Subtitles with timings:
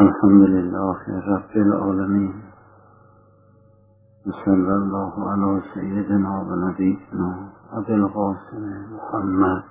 [0.00, 2.34] الحمد لله رب العالمين
[4.26, 9.62] وصلى الله على سيدنا ونبينا أبي القاسم محمد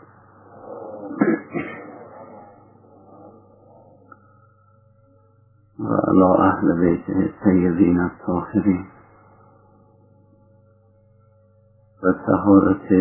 [5.79, 8.85] وعلى أهل بيته الطيبين الطاهرين
[12.03, 12.91] و تهارت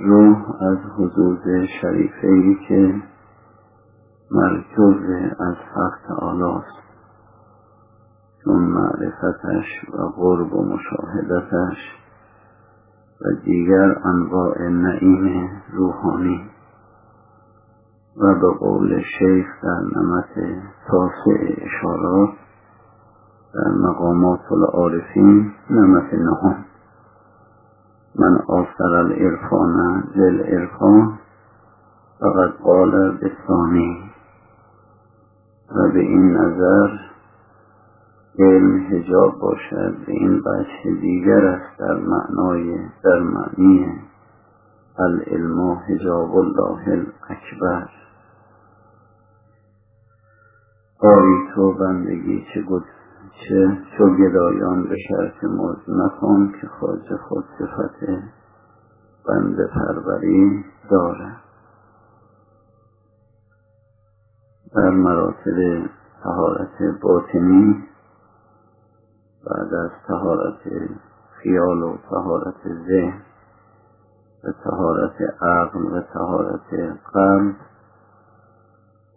[0.00, 3.02] روح از حضور شریفه ای که
[4.32, 4.96] مرکوز
[5.40, 6.80] از حق تعالی است
[8.44, 11.76] چون معرفتش و قرب و مشاهدتش
[13.20, 16.50] و دیگر انواع نعیم روحانی
[18.16, 22.30] و به قول شیخ در نمت تاسع اشارات
[23.54, 26.64] در مقامات العارفین نمت نهم.
[28.18, 31.18] من آثر الارفان للارفان
[32.20, 34.09] فقط قال بثانی.
[35.76, 36.98] و به این نظر
[38.38, 39.96] علم هجاب باشد.
[40.06, 43.86] به این بچه دیگر است در معنای در معنی
[44.98, 47.88] العلم هجاب الله الاکبر.
[51.00, 52.84] آری تو بندگی چه گد
[53.32, 58.06] چه چو گدایان به شرط مزد نکن که خواجه خود صفت
[59.28, 61.49] بند پروری دارد.
[64.74, 65.88] در مراتب
[66.22, 67.84] تهارت باطنی
[69.44, 70.60] بعد از تهارت
[71.30, 73.22] خیال و تهارت ذهن
[74.44, 77.56] و تهارت عقل و تهارت قلب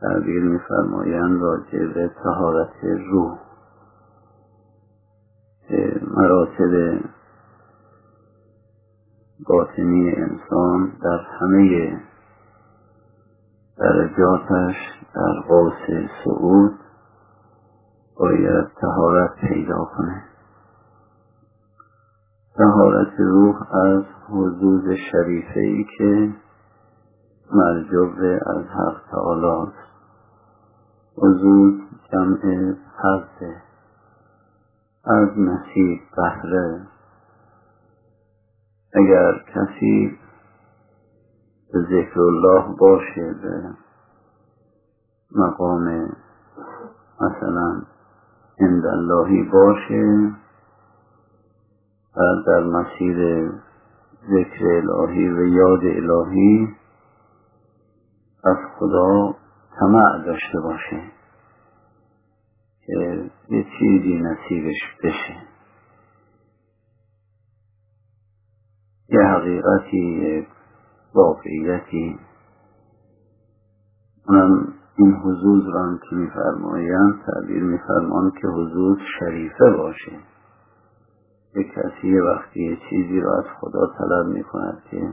[0.01, 3.39] تعبیر میفرمایند راجع به تهارت روح
[5.67, 6.99] که مراتب
[9.47, 12.12] باطنی انسان در همه
[13.77, 14.75] درجاتش
[15.15, 16.79] در قوس سعود
[18.19, 20.23] باید تهارت پیدا کنه.
[22.57, 26.33] تهارت روح از حدود شریفه ای که
[27.51, 28.13] مرجوب
[28.45, 29.71] از حق تعالی
[31.17, 31.73] حضور
[32.11, 33.55] جمع حضه
[35.05, 36.87] از نصیب بهره.
[38.93, 40.19] اگر کسی
[41.73, 43.73] به ذکر الله باشه به
[45.35, 46.15] مقام
[47.21, 47.81] مثلا
[48.59, 50.31] عند اللهی باشه
[52.17, 53.49] و در مسیر
[54.29, 56.67] ذکر الهی و یاد الهی
[58.43, 59.35] از خدا
[59.79, 61.01] طمع داشته باشه
[62.85, 65.37] که یه چیزی نصیبش بشه.
[69.09, 70.47] یه حقیقتی
[71.15, 72.19] واقعیتی.
[74.27, 80.11] اونم این حضور را که میفرمایند تعبیر میفرمان که حضور شریفه باشه.
[81.55, 85.09] یک کسی وقتی یه چیزی را از خدا طلب می‌کند که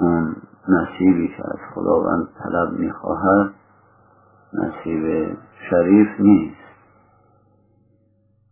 [0.00, 0.36] اون
[0.68, 3.54] نصیبی که از خداوند طلب می‌خواهد
[4.52, 5.36] نصیب
[5.70, 6.56] شریف نیست.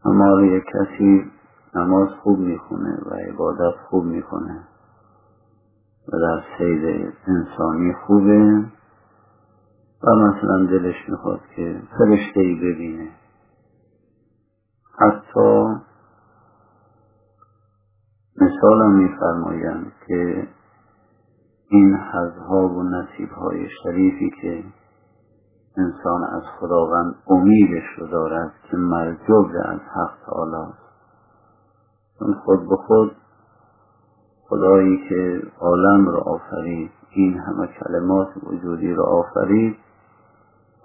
[0.05, 1.31] اما یک کسی
[1.75, 4.65] نماز خوب می‌خونه و عبادت خوب می‌کنه.
[6.09, 8.65] و در سید انسانی خوبه.
[10.03, 13.09] و مثلا دلش می‌خواد که فرشته ای ببینه.
[14.99, 15.75] حتی
[18.41, 20.49] مثالم میفرمایند که
[21.69, 24.65] این حزها و نصیبهای شریفی که
[25.77, 30.73] انسان از خداوند امیدش رو دارد که مرجوب از حق تعالی
[32.45, 33.17] خود به خود
[34.49, 39.77] خدایی که عالم را آفرید این همه کلمات وجودی را آفرید.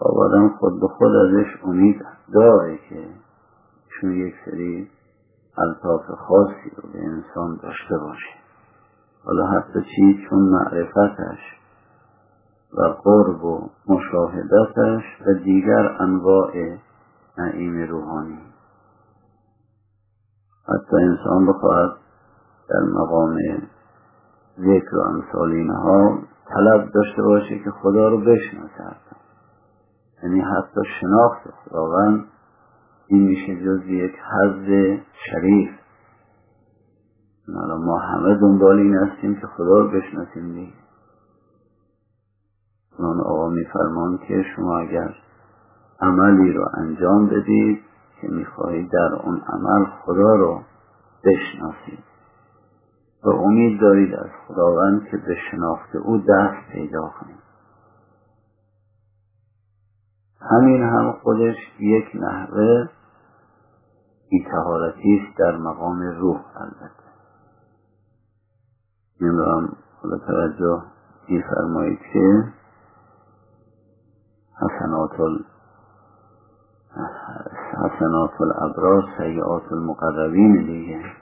[0.01, 3.07] و آدم خود به خود ازش امید داره که
[3.89, 4.89] چون یک سری
[5.57, 8.41] الطاف خاصی رو به انسان داشته باشه.
[9.25, 11.39] حالا حتی چی؟ چون معرفتش
[12.77, 16.51] و قرب و مشاهدتش و دیگر انواع
[17.37, 18.39] نعیم روحانی.
[20.63, 22.00] حتی انسان بخواهد
[22.71, 23.37] در مقام
[24.59, 26.19] ذکر و امثال اینها
[26.53, 28.95] طلب داشته باشه که خدا رو بشناسه
[30.23, 32.25] یعنی حتی شناخت خداوند
[33.07, 34.97] این میشه جز یک حض
[35.29, 35.69] شریف.
[37.55, 40.73] حالا ما همه دنبال این هستیم که خدا رو بشناسیم دیگه.
[42.99, 45.15] اون آقا میفرمان که شما اگر
[46.01, 47.81] عملی رو انجام بدید
[48.21, 50.61] که می‌خواهید در اون عمل خدا رو
[51.23, 52.10] بشناسید.
[53.23, 57.41] و امید دارید از خداوند که به شناخت او دست پیدا کنید.
[60.41, 62.87] همین هم خودش یک نحوه
[64.29, 67.11] بیتهارتی است در مقام روح البته.
[69.21, 70.83] نمی‌دونم حالا توجه
[71.29, 72.53] میفرمایید که
[74.61, 75.11] حسنات
[77.73, 81.20] حسنات الابراز سیعات المقربین دیگه.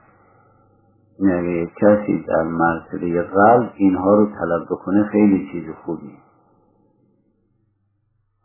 [1.82, 6.18] کسی در مرتبه قلب اینها رو طلب بکنه خیلی چیز خوبی.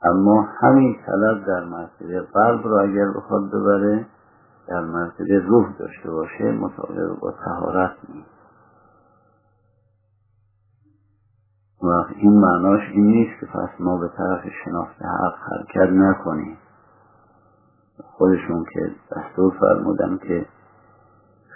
[0.03, 4.07] اما همین طلب در مرتبه قلب رو اگر بخواد ببره
[4.69, 8.35] در مرتبه روح داشته باشه مطابق با تهارت نیست.
[11.83, 16.57] و این معناش این نیست که پس ما به طرف شناخت حق حرکت نکنیم.
[18.19, 18.81] خودشون که
[19.17, 20.47] دستور فرمودن که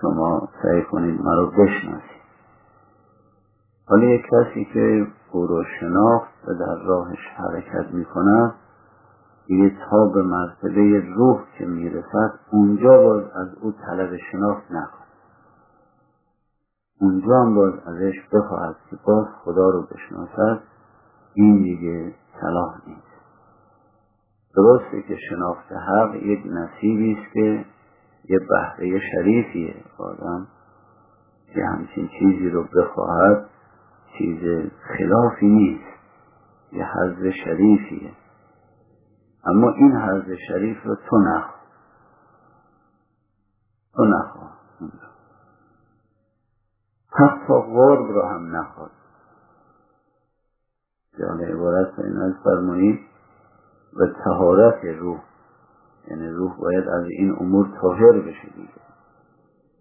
[0.00, 2.18] شما سعی کنید مرا بشناسید.
[3.86, 8.54] حالا یک کسی که او رو شناخت و در راهش حرکت می کند
[9.90, 15.04] تا به مرتبه روح که می‌رسد اونجا باز از او طلب شناخت نکن
[17.00, 20.62] اونجا هم باز ازش بخواهد که باز خدا رو بشناسد
[21.34, 23.02] این دیگه صلاح نیست.
[24.56, 27.64] درسته که شناخت حق یک نصیبی است که
[28.28, 29.84] یه بهره شریفیه.
[29.98, 30.46] آدم
[31.54, 33.46] که همچین چیزی رو بخواهد
[34.19, 35.98] چیز خلافی نیست.
[36.72, 38.12] یه حضر شریفیه.
[39.44, 41.58] اما این حضر شریف رو تو نخوا.
[43.94, 44.48] تو نخوا.
[47.10, 48.90] حتی غرب رو هم نخواد
[51.19, 53.00] جان عبارت این از فرمایید.
[53.96, 55.20] و تهارت روح.
[56.10, 58.81] یعنی روح باید از این امور طاهر بشه دیگه.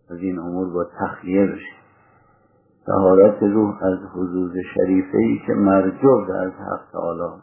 [0.09, 1.77] از این امور با تخلیه بشه.
[2.85, 7.41] تهارت روح از حضوز شریفه ای که مرجو از حق تعالی.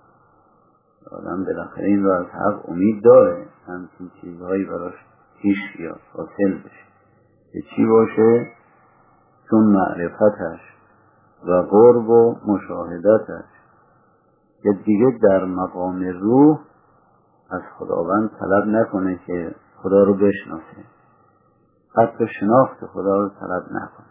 [1.10, 3.46] آدم بالاخره این رو از حق امید داره.
[3.66, 4.94] همچین چیزهایی براش
[5.42, 6.84] پیش بیاد حاصل بشه.
[7.52, 8.46] که چی باشه؟
[9.50, 10.60] چون معرفتش
[11.46, 13.44] و قرب و مشاهدتش.
[14.62, 16.58] که دیگه در مقام روح
[17.50, 20.84] از خداوند طلب نکنه که خدا رو بشناسه.
[21.96, 24.06] حتی شناخت خدا رو طلب نکنه.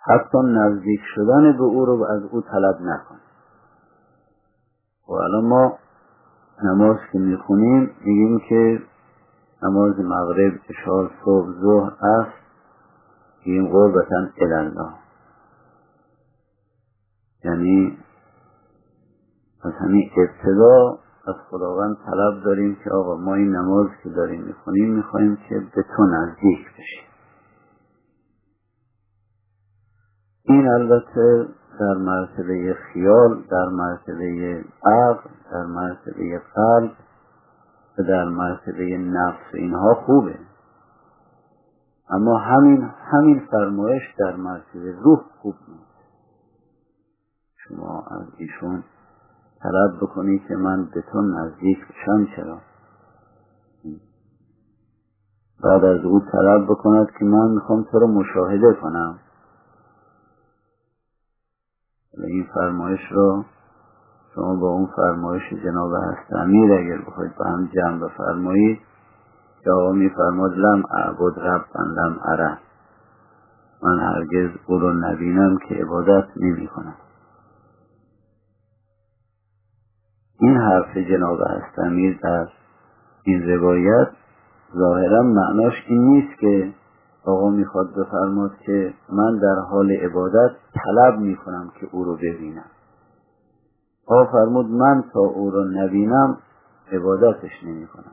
[0.00, 3.20] حتی نزدیک شدن به او رو از او طلب نکنه.
[5.08, 5.78] و الان ما
[6.64, 8.82] نماز که می‌خونیم میگیم که
[9.62, 12.46] نماز مغرب اشار صبح ظهر است.
[13.42, 14.92] این قربتا الله.
[17.44, 17.98] یعنی
[19.66, 20.98] از همین ابتدا
[21.28, 25.82] از خداوند طلب داریم که آقا ما این نماز که داریم می‌خونیم می‌خوایم که به
[25.96, 27.06] تو نزدیک بشیم.
[30.44, 31.48] این البته
[31.80, 36.92] در مرتبه خیال در مرتبه عقل در مرتبه قلب
[37.98, 40.38] و در مرتبه نفس اینها خوبه.
[42.10, 45.96] اما همین همین فرمایش در مرتبه روح خوب نیست.
[47.56, 48.84] شما از ایشون
[49.62, 52.58] طلب بکنی که من به تو نزدیک بشم چرا؟
[55.64, 59.18] بعد از او طلب بکند که من می‌خوام تو رو مشاهده کنم.
[62.18, 63.44] این فرمایش رو
[64.34, 68.80] شما با اون فرمایش جناب هست امیر اگر بخواید با هم جمع بفرمایید
[69.64, 72.58] که آقا میفرماد لم اعبد ربا لم اره
[73.82, 76.94] من هرگز او رو نبینم که عبادت نمی کنم
[80.40, 82.48] این حرف جناب هستمیر در
[83.22, 84.08] این روایت
[84.76, 86.72] ظاهرا معناش این نیست که
[87.24, 92.70] آقا می‌خواد بفرماد که من در حال عبادت طلب می‌کنم که او رو ببینم.
[94.06, 96.38] آقا فرمود من تا او رو نبینم
[96.92, 98.12] عبادتش نمی کنم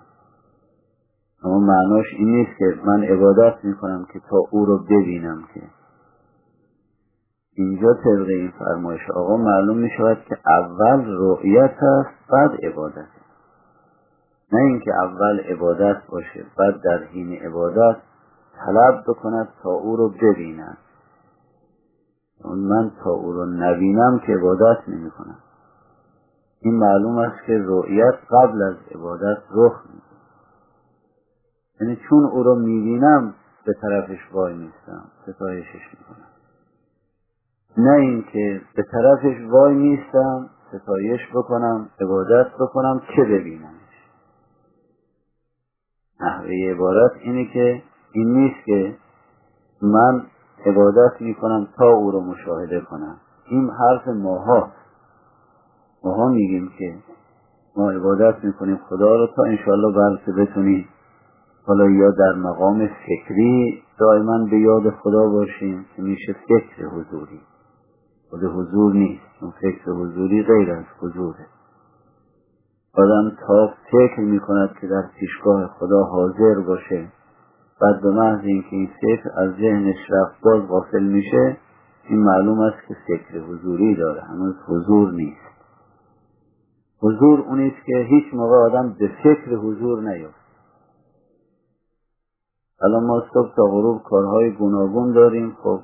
[1.44, 5.62] اما معناش این نیست که من عبادت می‌کنم که تا او رو ببینم که
[7.55, 13.07] اینجا طبق این فرمایش آقا معلوم می شود که اول رؤیت است بعد عبادت.
[14.51, 17.98] نه اینکه اول عبادت باشه بعد در حین عبادت
[18.65, 20.77] طلب بکند تا او رو ببیند.
[22.43, 25.38] اون من تا او رو نبینم که عبادت نمی کنم
[26.60, 30.01] این معلوم است که رؤیت قبل از عبادت رخ می
[31.81, 33.33] یعنی چون او رو می‌بینم
[33.65, 36.33] به طرفش وای نیستم ستایشش می‌کنم.
[37.77, 43.74] نه اینکه به طرفش وای نیستم ستایش بکنم عبادت بکنم که ببینمش.
[46.22, 48.96] نحوه عبارت اینه که این نیست که
[49.82, 50.22] من
[50.65, 53.18] عبادت می‌کنم تا او رو مشاهده کنم.
[53.46, 54.72] این حرف ماها.
[56.03, 56.96] ماها میگیم که
[57.77, 60.89] ما عبادت می‌کنیم خدا رو تا انشاءالله بلکه بتونیم.
[61.65, 67.42] حالا یا در مقام فکری دائما به یاد خدا باشیم که میشه فکر حضوری.
[68.34, 69.24] خود حضور نیست.
[69.40, 71.46] چون فکر حضوری غیر از حضوره.
[72.94, 77.08] آدم تا فکر می‌کند که در پیشگاه خدا حاضر باشه
[77.82, 81.58] بعد به محض اینکه این فکر از ذهنش رفت باز غافل میشه
[82.10, 85.54] این معلوم است که فکر حضوری داره هنوز حضور نیست.
[87.02, 90.44] حضور اونیست که هیچ موقع آدم به فکر حضور نیفت
[92.82, 95.80] الان ما صبح تا غروب کارهای گوناگون داریم خب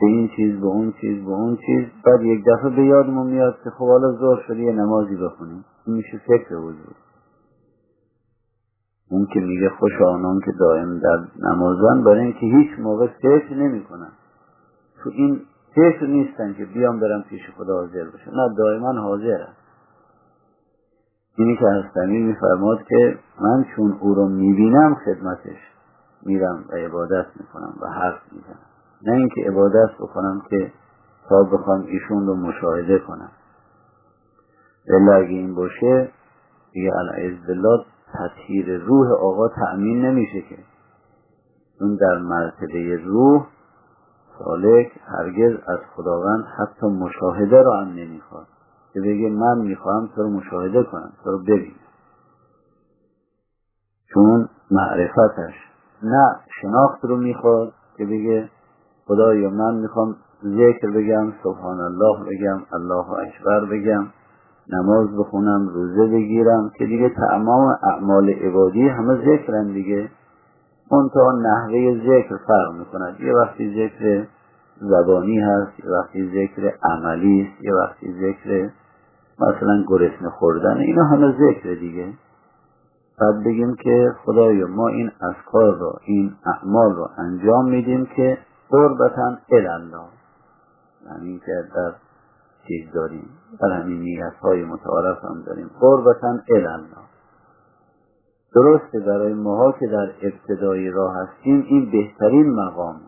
[0.00, 1.86] به این چیز به اون چیز به اون چیز.
[2.04, 5.64] بعد یک دفعه به یادمون میاد که خب حالا زور شده یه نمازی بخونیم.
[5.86, 6.94] این میشه فکر حضور.
[9.10, 14.12] اون که میگه خوش آنان که دائم در نمازن برای اینکه هیچ موقع فکر نمی‌کنن.
[15.02, 15.40] تو این
[15.74, 19.58] فکر نیستن که بیام برم پیش خدا حاضر بشه نه دائما حاضر هست
[21.36, 25.58] اینی که هستمی میفرماد که من چون او رو می‌بینم خدمتش
[26.22, 28.67] میرم و عبادت می‌کنم و حرف می‌زنم.
[29.06, 30.72] نه اینکه عبادت بکنم که
[31.28, 33.30] تا بخوام ایشون رو مشاهده کنم.
[34.88, 36.10] الا اگه این باشه
[36.72, 40.58] دیگه العز بالله تطهیر روح آقا تأمین نمیشه که.
[41.80, 43.46] اون در مرتبه روح
[44.38, 48.46] سالک هرگز از خداوند حتی مشاهده رو هم نمی‌خواد.
[48.94, 51.74] که بگه من می‌خواهم تو رو مشاهده کنم تو رو ببینم
[54.14, 55.54] چون معرفتش.
[56.02, 58.50] نه شناخت رو می‌خواد که بگه
[59.08, 64.06] خدایا من می‌خوام ذکر بگم سبحان الله بگم الله اکبر بگم
[64.72, 70.10] نماز بخونم روزه بگیرم که دیگه تمام اعمال عبادی همه ذکرن دیگه.
[70.92, 73.20] منتها نحوه ذکر فرق می‌کند.
[73.20, 74.26] یه وقتی ذکر
[74.80, 78.70] زبانی هست یه وقتی ذکر عملی است یه وقتی ذکر
[79.40, 82.06] مثلا گرسنه خوردن اینا همه ذکر دیگه.
[83.20, 88.38] بعد بگیم که خدایا ما این افکار رو این اعمال رو انجام میدیم که
[88.70, 90.08] قربتا الله.
[91.06, 91.92] یعنی که در
[92.66, 93.28] چیز داریم.
[93.60, 95.70] در همین نیت های متعارف هم داریم.
[95.80, 97.08] قربتا الله.
[98.54, 103.00] درسته برای ماها که در ابتدای راه هستیم این بهترین مقام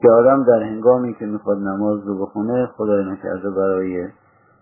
[0.00, 4.08] که آدم در هنگامی که می‌خواد نماز رو بخونه خدای نکرده برای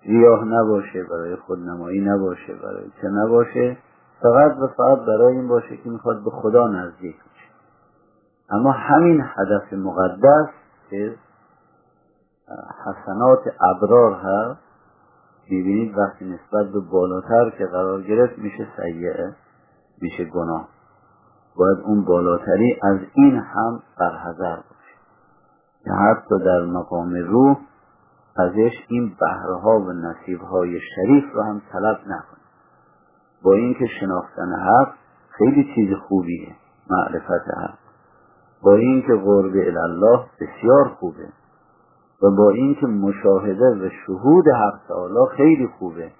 [0.05, 3.77] ریاه نباشه برای خودنمایی نباشه برای چه نباشه
[4.23, 7.17] فقط و فقط برای این باشه که می‌خواد به خدا نزدیک
[8.51, 10.49] اما همین هدف مقدس
[10.91, 11.15] که
[12.85, 14.61] حسنات ابرار هست
[15.51, 19.35] می‌بینید وقتی نسبت به بالاتر که قرار گرفت میشه سیعه
[20.03, 20.69] میشه گناه.
[21.57, 24.97] باید اون بالاتری از این هم برحضر باشه.
[25.85, 27.57] که حتی در مقام روح
[28.37, 32.47] ازش این بهرها و نصیبهای شریف رو هم طلب نکنه.
[33.43, 34.93] با اینکه شناختن حق
[35.29, 36.57] خیلی چیز خوبیه
[36.91, 37.86] معرفت حق.
[38.67, 39.53] با اینکه قرب
[39.85, 41.29] الله بسیار خوبه
[42.23, 46.11] و با اینکه مشاهده و شهود حق تعالی خیلی خوبه.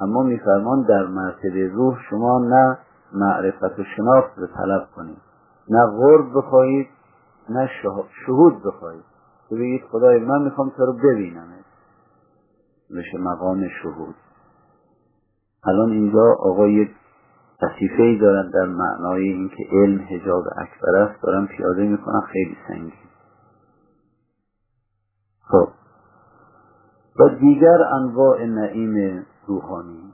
[0.00, 2.78] اما میفرمان در مرتبه روح شما نه
[3.12, 5.18] معرفت و شناخت رو طلب کنید.
[5.70, 6.86] نه غرب بخواهید
[7.48, 7.68] نه
[8.26, 9.04] شهود بخواهید.
[9.50, 11.48] بگید خدای من می‌خوام تو رو ببینم
[12.96, 14.14] بشه مقام شهود.
[15.64, 16.66] الان اینجا آقا
[17.62, 22.92] تصیفه ای دارن در معنای اینکه علم حجاب اکبر است دارن پیاده می‌کنن خیلی سنگین.
[25.40, 25.68] خب.
[27.18, 30.12] و دیگر انواع نعیم روحانی.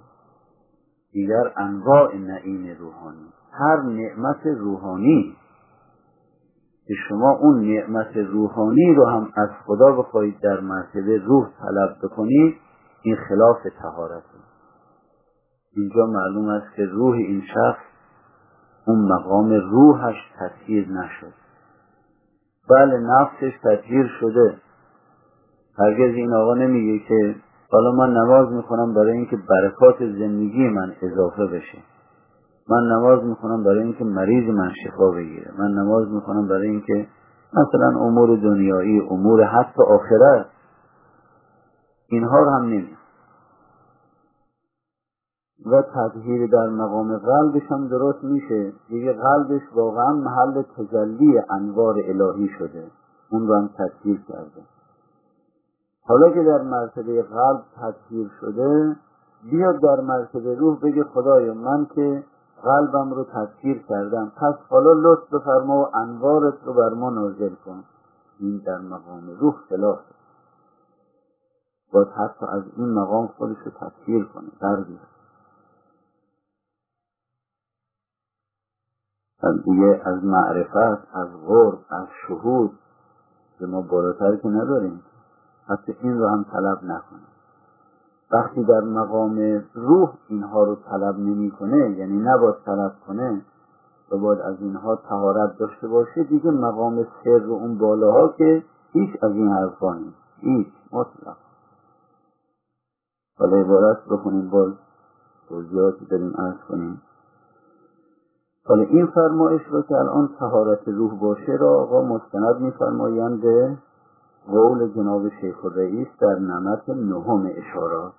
[1.13, 3.33] دیگر انواع نعیم روحانی.
[3.53, 5.37] هر نعمت روحانی
[6.87, 12.57] که شما اون نعمت روحانی رو هم از خدا بخواهید در مرتبه روح طلب بکنید
[13.03, 14.23] این خلاف تهارت
[15.79, 17.83] اینجا معلوم است که روح این شخص
[18.87, 21.33] اون مقام روحش تطهیر نشد.
[22.71, 24.55] بله نفسش تطهیر شده.
[25.79, 27.37] هرگز این آقا نمیگه که
[27.73, 31.79] حالا من نماز می‌کنم برای اینکه برکات زندگی من اضافه بشه.
[32.69, 35.53] من نماز می‌کنم برای اینکه مریض من شفا بگیره.
[35.59, 37.07] من نماز می‌کنم برای اینکه
[37.53, 40.47] مثلا امور دنیایی امور حتی آخرت.
[42.09, 42.97] اینها رو هم نمی
[45.67, 48.73] و تطهیر در مقام قلبش هم درست میشه.
[48.89, 52.91] دیگه قلبش واقعا محل تجلی انوار الهی شده.
[53.31, 54.63] اون رو هم تطهیر کرده.
[56.03, 58.97] حالا که در مرتبه قلب تطهیر شده
[59.51, 62.25] بیاد در مرتبه روح بگه خدایا من که
[62.63, 64.33] قلبم رو تطهیر کردم.
[64.37, 67.85] پس حالا لطف بفرما و انوارت رو بر ما نازل کن.
[68.41, 69.99] این در مقام روح خلاف.
[71.93, 74.49] باید حتی از این مقام خودش رو تفکیر کنه.
[74.63, 74.99] بردیه
[79.43, 82.71] از دیگه از معرفت از غرب از شهود
[83.59, 85.03] که ما بالاتر که نداریم.
[85.69, 87.27] حتی این رو هم طلب نکنیم.
[88.33, 93.43] وقتی در مقام روح اینها رو طلب نمی‌کنه یعنی نباید طلب کنه
[94.11, 99.11] و باید از اینها تهارت داشته باشه دیگه مقام سر و اون بالاها که هیچ
[99.23, 100.17] از این حرفا نیست.
[100.41, 100.69] هیچ.
[100.93, 101.37] مطلق.
[103.39, 104.73] حالا عبارت بکنیم باز
[105.49, 107.03] توضیحاتی داریم ارز کنیم.
[108.69, 113.77] حالا این فرمایش رو که الان تهارت روح باشه را آقا مستند میفرمایند به
[114.47, 118.13] قول جناب شیخ رئیس در نمت نهم اشارات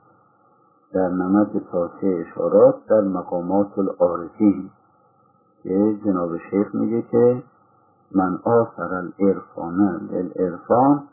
[0.94, 4.70] در نمت تاسه اشارات در مقامات العارفین.
[5.64, 7.44] که جناب شیخ میگه که
[8.12, 11.04] من آثر الارفان الارفان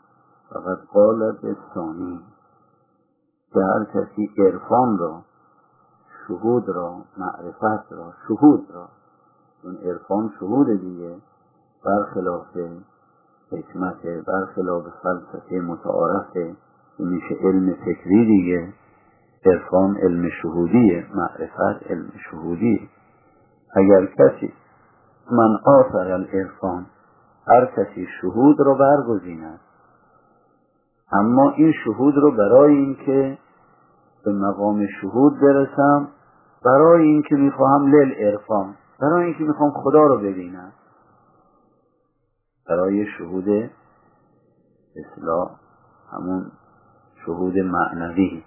[0.49, 2.19] فقط قال به ثانی
[3.53, 5.21] که هر کسی عرفان را
[6.27, 8.87] شهود را معرفت را شهود را
[9.67, 11.15] اون عرفان شهود دیگه.
[11.85, 12.57] برخلاف
[13.51, 16.55] حکمت برخلاف فلسفه متعارفه
[16.97, 18.73] که میشه علم فکری دیگه.
[19.45, 22.89] عرفان علم شهودیه معرفت علم شهودیه
[23.75, 24.53] اگر کسی
[25.31, 26.85] من آثر الارفان
[27.47, 29.59] هر کسی شهود رو برگزیند.
[31.11, 33.37] اما این شهود رو برای اینکه
[34.25, 36.07] به مقام شهود برسم
[36.65, 40.71] برای اینکه می‌خواهم لیل ارفان برای اینکه می‌خوام خدا رو ببینم
[42.69, 43.69] برای شهود
[44.95, 45.51] اصلاح
[46.11, 46.51] همون
[47.25, 48.43] شهود معنوی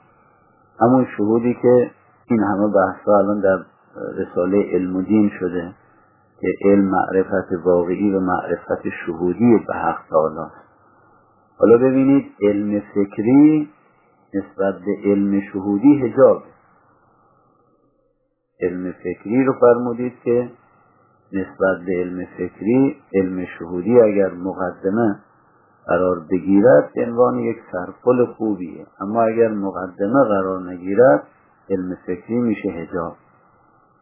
[0.80, 1.90] همون شهودی که
[2.30, 3.64] این همه بحثا الان در
[4.16, 5.74] رساله علم و دین شده
[6.40, 10.50] که علم معرفت واقعی و معرفت شهودی به حق تعالی
[11.58, 13.70] حالا ببینید علم فکری
[14.34, 16.42] نسبت به علم شهودی هجاب
[18.62, 20.50] علم فکری رو فرمودید که
[21.32, 25.20] نسبت به علم فکری علم شهودی اگر مقدمه
[25.86, 28.86] قرار بگیرد عنوان یک سرپل خوبیه.
[29.00, 31.26] اما اگر مقدمه قرار نگیرد
[31.70, 33.16] علم فکری میشه هجاب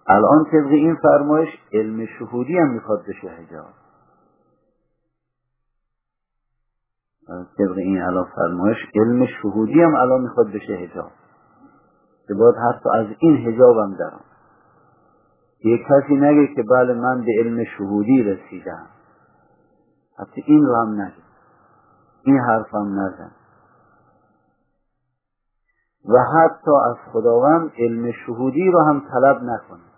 [0.07, 3.67] الان طبق این فرمایش علم شهودی هم می‌خواد بشه هجاب
[7.59, 11.11] طبق این الان فرمایش علم شهودی هم الان می‌خواد بشه هجاب
[12.29, 14.21] که باید حتی از این هجاب هم دارم
[15.65, 18.87] یک کسی نگه که بله من به علم شهودی رسیدم.
[20.19, 21.29] حتی این رو هم نگه.
[22.23, 23.31] این حرف هم نزن.
[26.09, 29.89] و حتی از خداوند علم شهودی رو هم طلب نکنه.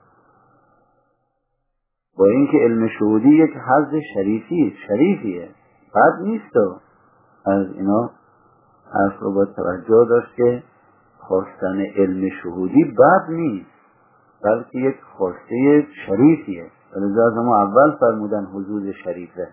[2.19, 5.49] با اینکه علم شهودی یک حض شریفی شریفیه.
[5.95, 6.81] بد نیست و
[7.47, 8.11] از اینا
[8.95, 10.63] حرف رو با توجه داشت که
[11.19, 13.80] خواستن علم شهودی بد نیست.
[14.45, 16.71] بلکه یک خواسته شریفیه.
[16.97, 19.49] ولذا از ما اول فرمودن حضور شریفه.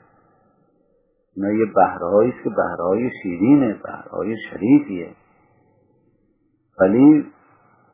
[1.35, 5.15] اینا یه بهرهایی است که بهرهای شیرینه بهرهای شریفیه.
[6.79, 7.31] ولی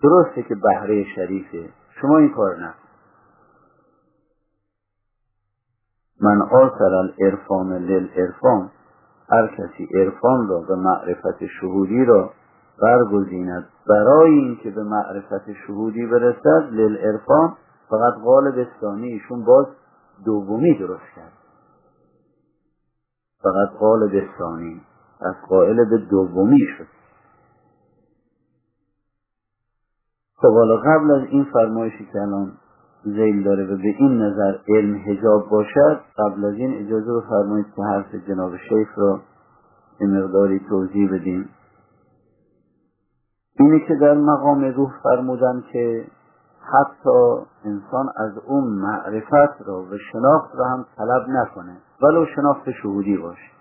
[0.03, 1.69] درسته که بهره شریفه.
[2.01, 2.83] شما این کار نکن
[6.21, 8.71] من آسر الارفان للارفان
[9.29, 12.33] هر کسی عرفان را به معرفت شهودی را
[12.81, 13.67] برگزیند.
[13.89, 17.53] برای اینکه به معرفت شهودی برسد للعرفان
[17.89, 19.65] فقط قالب ثانی ایشون باز
[20.25, 21.33] دومی درست کرد.
[23.43, 24.81] فقط قالب ثانی
[25.21, 26.87] از قائل به دومی شد.
[30.35, 32.51] خب حالا قبل از این فرمایشی که الان
[33.03, 37.81] زیل داره و به این نظر علم هجاب باشد قبل از این اجازه بفرمایید که
[37.81, 39.21] حرف جناب شیخ را
[39.99, 41.49] به مقداری توضیح بدیم.
[43.59, 46.05] اینه که در مقام روح فرمودن که
[46.61, 51.77] حتی انسان از اون معرفت را و شناخت را هم طلب نکنه.
[52.01, 53.51] ولو شناخت شهودی باشه.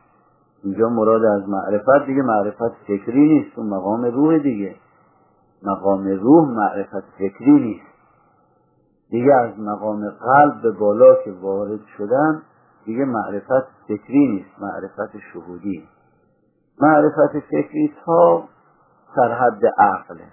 [0.65, 3.59] اینجا مراد از معرفت دیگه معرفت فکری نیست.
[3.59, 4.75] اون مقام روح دیگه.
[5.63, 7.93] مقام روح معرفت فکری نیست.
[9.11, 12.43] دیگه از مقام قلب به بالا که وارد شدن
[12.85, 14.51] دیگه معرفت فکری نیست.
[14.61, 15.89] معرفت شهودی.
[16.81, 18.45] معرفت فکری تا
[19.15, 20.25] سرحد عقله.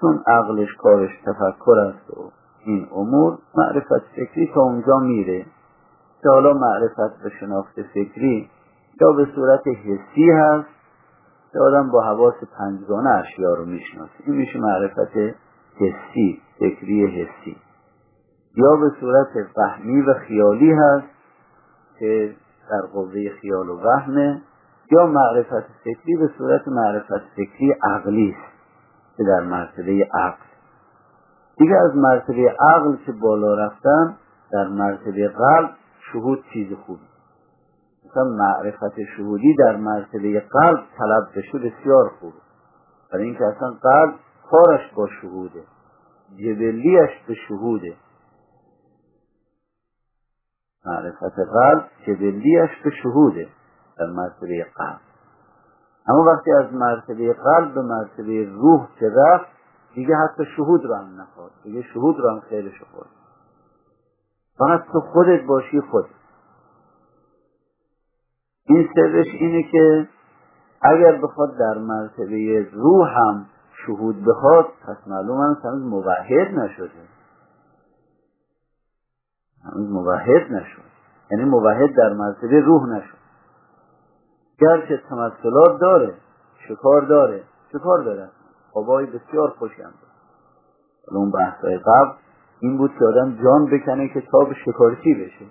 [0.00, 2.30] چون عقلش کارش تفکر است و
[2.64, 5.46] این امور معرفت فکری تا اونجا میره.
[6.22, 8.50] که حالا معرفت به شناخت فکری
[9.00, 10.68] یا به صورت حسی هست
[11.52, 14.12] که آدم با حواس پنجگانه اشیا رو می‌شناسه.
[14.26, 15.16] این میشه معرفت
[15.76, 17.56] حسی فکری حسی.
[18.56, 21.08] یا به صورت فهمی و خیالی هست
[21.98, 22.34] که
[22.70, 24.42] در قوه خیال و وهمه.
[24.90, 28.56] یا معرفت فکری به صورت معرفت فکری عقلی است
[29.16, 30.44] که در مرتبه عقل.
[31.58, 34.16] دیگه از مرتبه عقل که بالا رفتن
[34.52, 35.70] در مرتبه قلب
[36.12, 37.06] شهود چیز خوبی
[38.10, 42.36] مثلا معرفت شهودی در مرتبه قلب طلب بشه بسیار خوبه
[43.12, 44.14] برای اینکه اصلا قلب
[44.50, 45.62] کارش با شهوده
[46.34, 47.96] جبلیش به شهوده.
[50.86, 53.48] معرفت قلب جبلیش به شهوده.
[53.98, 55.00] در مرتبه قلب.
[56.08, 59.46] اما وقتی از مرتبه قلب به مرتبه روح که رفت
[59.94, 63.08] دیگه حتی شهود رو هم نخواد دیگه شهود رو هم خیرش خورد
[64.58, 66.04] فقط تو خودت باشی خود.
[68.64, 70.08] این سرش اینه که
[70.82, 73.46] اگر بخواد در مرتبه روح هم
[73.86, 77.08] شهود بخواد پس معلوم هست هنوز موحد نشده.
[79.64, 80.82] هنوز موحد نشد
[81.30, 83.25] یعنی موحد در مرتبه روح نشد
[84.60, 86.14] گرچه تمثلات داره
[86.68, 87.42] شکار داره
[87.72, 88.28] شکار داره.
[88.70, 91.20] خوابای بسیار خوشی هم داره.
[91.20, 92.12] اون بحثای قبل
[92.60, 95.46] این بود که آدم جان بکنه که تاب شکارچی بشه.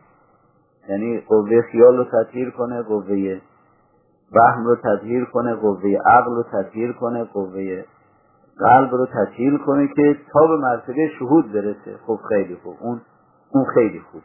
[0.89, 3.41] یعنی قوه خیال رو تطهیر کنه قوه
[4.31, 7.83] وهم رو تطهیر کنه قوه عقل رو تطهیر کنه قوه
[8.59, 11.97] قلب رو تطهیر کنه که تا به مرتبه شهود برسه.
[12.07, 12.77] خب خیلی خوب.
[12.79, 13.01] اون
[13.49, 14.21] اون خیلی خوب.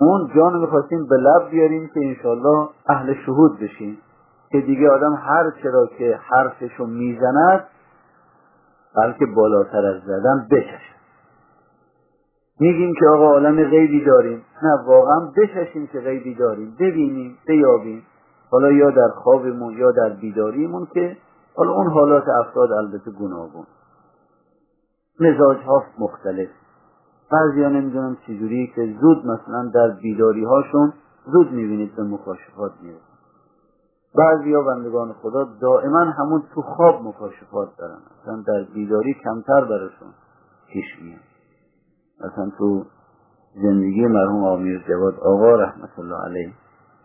[0.00, 3.98] اون جان می‌خواستیم به لب بیاریم که انشالله اهل شهود بشیم.
[4.52, 7.64] که دیگه آدم هر چرا که حرفشو می‌زند
[8.96, 10.90] بلکه بالاتر از زدن بچشد
[12.60, 14.42] میگیم که آقا عالم غیبی داریم.
[14.62, 16.76] نه واقعا بچشیم که غیبی داریم.
[16.80, 18.02] ببینیم بیابیم.
[18.50, 21.16] حالا یا در خوابمون یا در بیداریمون که
[21.56, 23.66] حالا اون حالات افراد البته گوناگون.
[25.20, 26.48] مزاج ها مختلف.
[27.32, 30.92] بعضی ها نمی‌دونم چجوری که زود مثلا در بیداری هاشون
[31.26, 33.10] زود می‌بینید به مکاشفات می‌رسن.
[34.14, 37.98] بعضی ها بندگان خدا دائما همون تو خواب مکاشفات دارن.
[38.22, 40.08] مثلا در بیداری کمتر براشون
[40.72, 41.20] پیش میاد.
[42.20, 42.84] مثلا تو
[43.54, 46.52] زندگی مرحوم آمیر جواد آقا رحمت الله علیه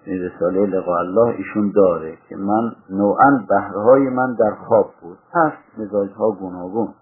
[0.07, 5.17] رساله لقاء الله ایشون داره که من نوعا بهرهای من در خواب بود.
[5.33, 6.93] هست مزاج ها گوناگون.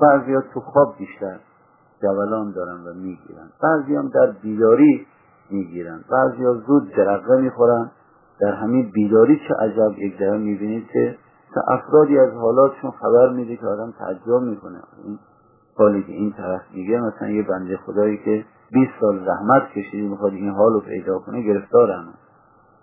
[0.00, 1.38] بعضی ها تو خواب بیشتر.
[2.04, 3.48] جولان دارن و می‌گیرن.
[3.62, 5.06] بعضی هم در بیداری
[5.50, 6.00] می‌گیرن.
[6.10, 7.90] بعضی ها زود جرقه می‌خورن.
[8.40, 11.18] در همین بیداری چه عجب یک دفعه می‌بینید که
[11.68, 14.78] افرادی از حالاتشون خبر میده که آدم تعجب می‌کنه.
[15.04, 15.18] این
[15.76, 20.32] حالی که این طرف میگه مثلا یه بنده خدایی که 20 سال زحمت کشیدی می‌خواد
[20.32, 21.90] این حال رو پیدا کنه گرفتار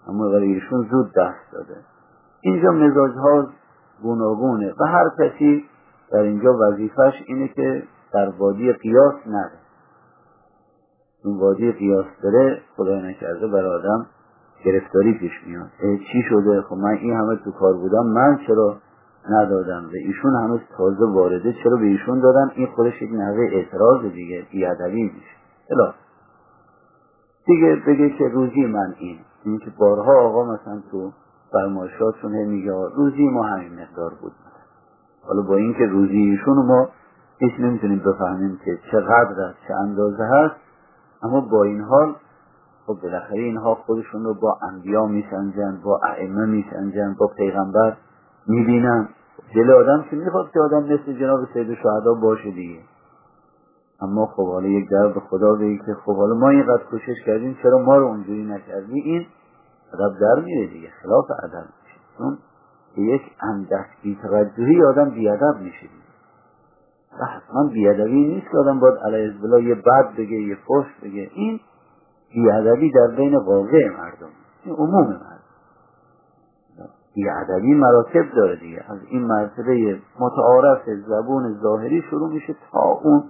[0.08, 1.76] اما برای ایشون زود دست داده.
[2.42, 3.48] اینجا مزاج ها
[4.02, 4.74] گوناگونه.
[4.80, 5.66] و هر کسی
[6.12, 9.60] در اینجا وظیفش اینه که در وادی قیاس نره.
[11.26, 14.06] اون وادی قیاس داره خدای نکرده بر آدم
[14.66, 15.70] گرفتاری پیش میاد.
[16.12, 18.78] چی شده؟ خب من این همه تو کار بودم من چرا
[19.30, 24.06] ندادم؟ به ایشون هنوز تازه وارده چرا به ایشون دادم؟ این خودش یک نحوه اعتراض
[24.14, 25.42] دیگه بیادبی میشه.
[27.46, 29.20] دیگه بگه که روزی من این.
[29.46, 31.12] این که بارها آقا مثلا تو
[31.52, 34.32] فرمایشاتشون میگه روزی ما همین مقدار بود.
[35.28, 36.90] حالا با اینکه روزی ایشون ما
[37.42, 40.56] هیچ نمی‌تونیم بفهمیم که چقدر است چه اندازه هست
[41.24, 42.16] اما با این حال
[42.86, 47.98] خب بالاخره اینها خودشون رو با انبیا میسنجن با ائمه میسنجن با پیغمبر
[48.48, 49.10] می‌بینن.
[49.56, 52.80] دل آدم که می‌خواد که آدم مثل جناب سید شهدا باشه دیگه؟
[54.02, 57.58] اما خب حالا یک در به خدا بگی که خب حالا ما اینقدر کوشش کردیم
[57.64, 59.26] چرا ما رو اونجوری نکردی؟ این
[59.94, 62.00] ادب در میره دیگه خلاف ادب میشه.
[62.18, 62.38] چون
[62.98, 66.01] یک اندک بیتوجهی آدم بیادب میشه
[67.20, 71.30] و حتما بیادبی نیست که آدم باید علیه بلا یه بد بگه یه فش بگه.
[71.34, 71.60] این
[72.34, 74.30] بیادبی در بین واقع مردم
[74.64, 75.42] این عموم مردم.
[77.16, 78.84] بیادبی مراتب داره دیگه.
[78.90, 83.24] از این مرتبه متعارف زبون ظاهری شروع میشه تا اون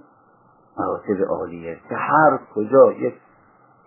[0.78, 3.14] مراتب عالیه که هر کجا یک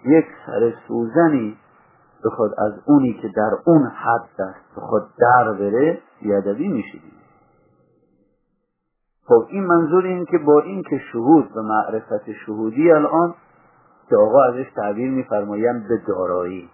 [0.06, 1.58] یک سر سوزنی
[2.26, 7.00] بخواد از اونی که در اون حد است بخواد در بره بیادبی میشه
[9.28, 13.34] خب این منظور این که با این که شهود و معرفت شهودی الان
[14.10, 16.70] که آقا ازش تعبیر میفرمایند به دارایی.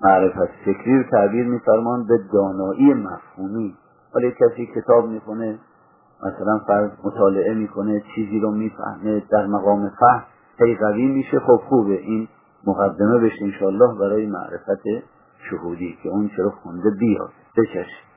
[0.00, 3.76] معرفت فکری رو تعبیر میفرمان به دانایی مفهومی.
[4.14, 5.58] ولی کسی کتاب می‌کنه
[6.22, 10.24] مثلا فرض مطالعه می‌کنه چیزی رو می‌فهمه در مقام فهم
[10.80, 11.98] قوی میشه خب خوبه.
[11.98, 12.28] این
[12.66, 14.82] مقدمه بشه انشالله برای معرفت
[15.50, 17.30] شهودی که اون چرا خونده بیاد.
[17.56, 18.07] بچشه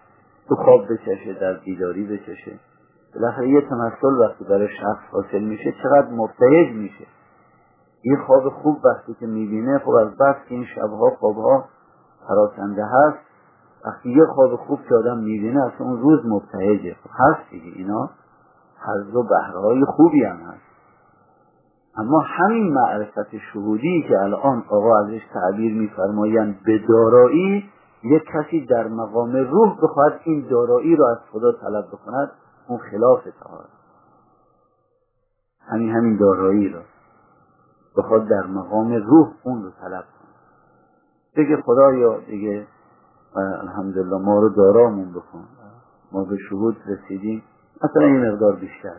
[0.51, 2.59] تو خواب بچشه در بیداری بچشه
[3.15, 7.05] بالاخره یه تمثل وقتی برای شخص حاصل میشه چقدر مبتهج میشه.
[8.03, 11.65] یه خواب خوب وقتی که می‌بینه خب از بس که این شبها خوابها
[12.27, 13.17] پراکنده هست.
[13.85, 16.95] وقتی یه خواب خوب که آدم می‌بینه اصلا اون روز مبتهجه.
[17.03, 18.09] خب هست دیگه اینا
[18.85, 20.71] حض و بهرهای خوبی هم هست.
[21.97, 27.69] اما همین معرفت شهودی که الان آقا ازش تعبیر میفرمایند به دارایی
[28.03, 32.31] یک کسی در مقام روح بخواهد این دارایی را از خدا طلب بکند
[32.67, 33.67] اون خلاف تعالی
[35.67, 36.81] همین همین دارایی را
[37.97, 40.31] بخواد در مقام روح اون رو طلب کنه.
[41.35, 42.67] بگه خدایا دیگه
[43.35, 45.47] الحمدلله ما رو دارامون بکن.
[46.11, 47.43] ما به شهود رسیدیم.
[47.83, 48.95] مثلا این مقدار بیشتر.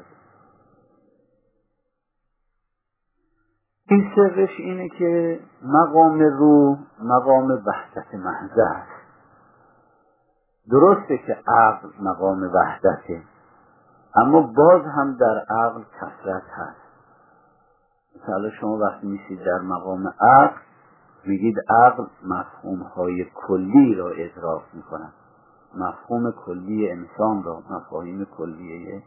[3.92, 9.02] این سرش اینه که مقام روح مقام وحدت محضه است.
[10.70, 13.22] درسته که عقل مقام وحدته
[14.16, 16.82] اما باز هم در عقل کسرت هست.
[18.16, 20.60] مثلا شما وقتی میشید در مقام عقل
[21.24, 25.12] میگید عقل مفهوم های کلی را ادراک می‌کند.
[25.74, 29.02] مفهوم کلی انسان را مفاهیم کلیه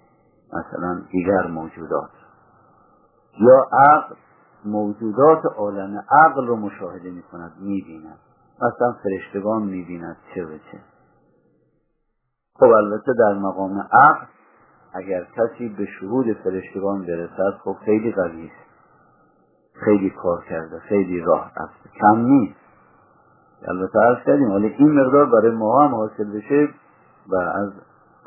[0.53, 2.09] مثلا دیگر موجودات.
[3.39, 4.15] یا عقل
[4.65, 8.19] موجودات عالم عقل رو مشاهده می کند می بیند
[8.55, 10.79] مثلا فرشتگان می بیند چه و چه.
[12.59, 14.25] خب البته در مقام عقل
[14.93, 18.65] اگر کسی به شهود فرشتگان برسد خب خیلی قوی است.
[19.73, 21.89] خیلی کار کرده خیلی راه رفته.
[21.99, 22.59] کم نیست.
[23.67, 26.69] البته عرض کردیم ولی این مقدار برای ما هم حاصل بشه
[27.29, 27.71] و از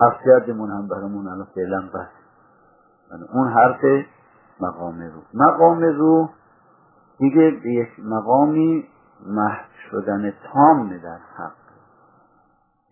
[0.01, 2.09] افسیدمون هم برامون الان فعلا بس.
[3.11, 4.05] یعنی اون حرف
[4.61, 6.29] مقام روح مقام روح
[7.19, 8.89] دیگه به یک مقامی
[9.27, 11.53] محو شدن تام در حق.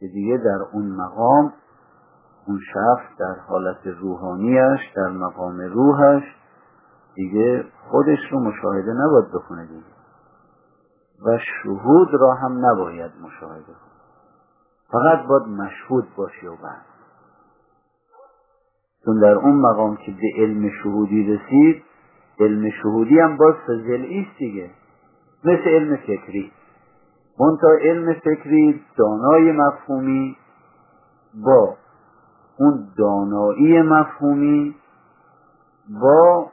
[0.00, 1.52] که دیگه در اون مقام
[2.46, 6.22] اون شخص در حالت روحانیش در مقام روحش
[7.14, 9.96] دیگه خودش رو مشاهده نباید بکنه دیگه.
[11.26, 13.96] و شهود را هم نباید مشاهده کنه.
[14.90, 16.95] فقط باید مشهود باشی و بس
[19.06, 21.82] چون در اون مقام که به علم شهودی رسید
[22.40, 24.70] علم شهودی هم باز فضل است دیگه.
[25.44, 26.52] مثل علم فکری.
[27.40, 30.36] منتها علم فکری دانای مفهومی
[31.44, 31.76] با
[32.58, 34.74] اون دانایی مفهومی
[36.00, 36.50] با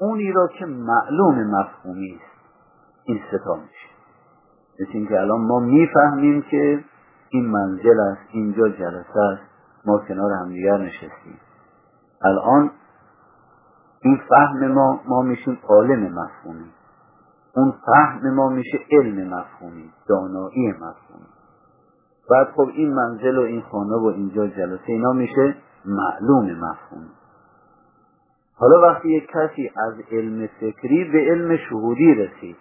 [0.00, 2.42] اونی را که معلوم مفهومی است.
[3.04, 3.92] این ستا میشه.
[4.80, 6.84] مثل اینکه الان ما می‌فهمیم که
[7.28, 9.42] این منزل است اینجا جلسه است
[9.86, 11.38] ما کنار همدیگر نشستیم.
[12.24, 12.70] الان
[14.02, 16.70] این فهم ما ما میشیم عالم مفهومی.
[17.56, 21.26] اون فهم ما میشه علم مفهومی دانایی مفهومی.
[22.30, 27.10] بعد خب این منزل و این خانه و اینجا جلسه اینا میشه معلوم مفهومی.
[28.54, 32.56] حالا وقتی یک کسی از علم فکری به علم شهودی رسید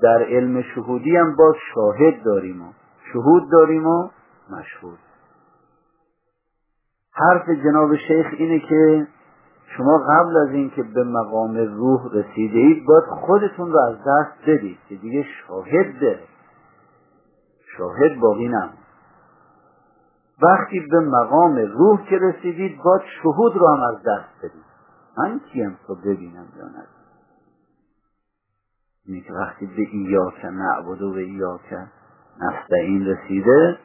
[0.00, 2.72] در علم شهودی هم باز شاهد داریم و
[3.12, 4.08] شهود داریم و
[4.50, 4.98] مشهود.
[7.16, 9.06] حرف جناب شیخ اینه که
[9.76, 14.78] شما قبل از اینکه به مقام روح رسیده اید باید خودتون رو از دست بدید
[14.88, 16.20] که دیگه شاهد ده.
[17.76, 18.70] شاهد باقی نم
[20.42, 24.64] وقتی به مقام روح که رسیدید باید شهود رو هم از دست بدید.
[25.18, 26.86] من کیم تو ببینم یا نه؟
[29.06, 31.74] اینه که وقتی به ایاک نعبد و به ایاک
[32.40, 33.78] نستعین رسیده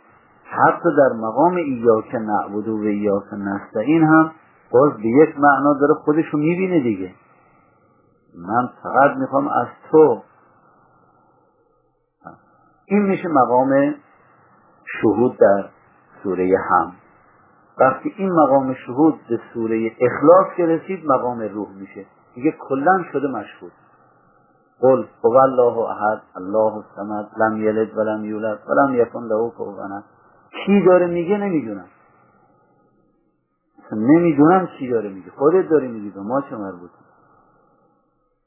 [0.50, 4.32] حتی در مقام ایاک نعبد و ایاک نستعین هم
[4.72, 7.14] باز به یک معنا داره خودشو می‌بینه دیگه.
[8.36, 10.22] من فقط می‌خوام از تو
[12.86, 13.96] این میشه مقام
[15.02, 15.70] شهود در
[16.24, 16.92] سوره هم.
[17.80, 22.06] وقتی این مقام شهود به سوره اخلاص که رسید مقام روح میشه.
[22.36, 23.72] دیگه کلا شده مشهود.
[24.82, 30.02] قل هو الله احد؟ الله الصمد؟ لم یلد ولم یولد ولم یکن له کفوا
[30.52, 31.88] کی داره میگه نمی‌دونم.
[33.92, 35.32] نمی‌دونم کی داره میگه.
[35.32, 36.94] خودت داری میگی به ما چه مربوطه؟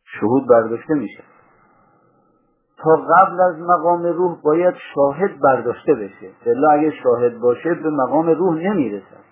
[0.05, 1.25] شهود برداشته میشه.
[2.77, 6.31] تا قبل از مقام روح باید شاهد برداشته بشه.
[6.47, 9.23] بلا اگه شاهد باشه به مقام روح نمی‌رسد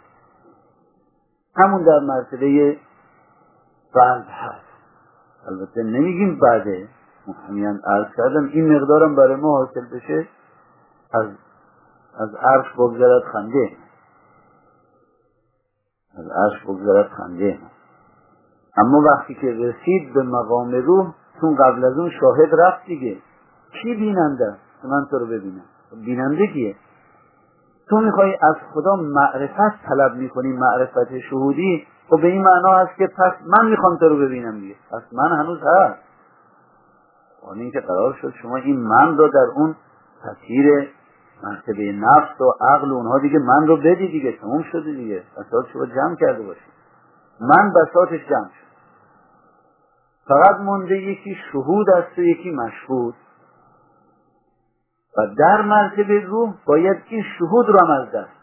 [1.57, 2.77] همون در مرتبه
[3.93, 4.71] قلب هست.
[5.49, 6.89] البته نمیگیم بعده.
[7.49, 8.49] همین عرض کردم.
[8.53, 10.29] این مقدارم برای ما حاصل بشه
[11.15, 11.27] از
[12.21, 13.71] از عرش بگذرد خنده.
[16.19, 17.59] از عرش بگذرد خنده.
[18.77, 23.19] اما وقتی که رسید به مقام روح چون قبل از اون شاهد رفت دیگه.
[23.83, 25.65] کی بیننده من تو رو ببینم.
[26.05, 26.77] بیننده کیه؟
[27.89, 32.97] تو می‌خوای از خدا معرفت طلب می‌کنی معرفت شهودی؟ و خب به این معنا هست
[32.97, 34.75] که پس من می‌خوام تو رو ببینم دیگه.
[34.91, 35.99] پس من هنوز هست.
[37.43, 39.77] حالا اینکه قرار شد شما این من رو در اون
[40.25, 40.89] تطهیر
[41.43, 45.23] مرتبه نفس و عقل و اونها دیگه من رو بدی دیگه تموم شده دیگه.
[45.37, 46.73] بساط شما جمع کرده باشید.
[47.41, 48.71] من بساطش جمع شد.
[50.29, 53.15] فقط مونده یکی شهود است و یکی مشهود.
[55.19, 58.41] و در مرتبه روح باید این شهود رو هم از دست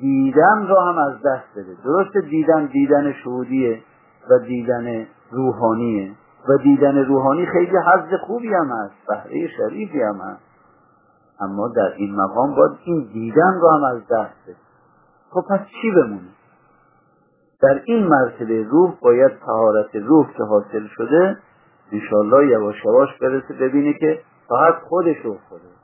[0.00, 1.76] دیدن را هم از دست بده.
[1.84, 3.82] درست دیدن دیدن شهودیه
[4.30, 6.12] و دیدن روحانیه.
[6.48, 8.94] و دیدن روحانی خیلی حض خوبی هم هست.
[9.08, 10.49] بهره شریفی هم هست.
[11.40, 14.56] اما در این مقام باید این دیدن را هم از دست بده
[15.30, 16.28] خب پس چی بمونه؟
[17.62, 21.38] در این مرتبه روح باید تهارت روح که حاصل شده
[21.92, 25.80] انشالله یواش یواش برسه ببینه که فقط خودش رو خوده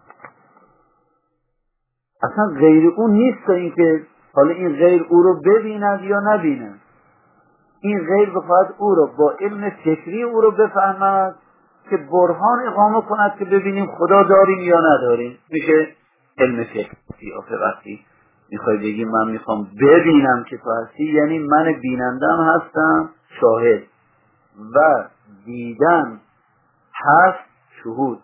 [2.23, 6.81] اصلا غیر اون نیست تا اینکه حالا این غیر او رو ببیند یا نبیند.
[7.81, 11.35] این غیر بخواهد او رو با علم فکری او رو بفهمد.
[11.91, 15.39] که برهان اقامه کند که ببینیم خدا داریم یا نداریم.
[15.51, 15.89] میشه
[16.39, 18.01] علم فکری آخه وقتی
[18.51, 23.83] می‌خوای بگی من می‌خوام ببینم که تو هستی یعنی من بینندم هستم شاهد.
[24.75, 25.09] و
[25.45, 26.21] دیدن
[26.95, 27.45] هست
[27.83, 28.19] شهود.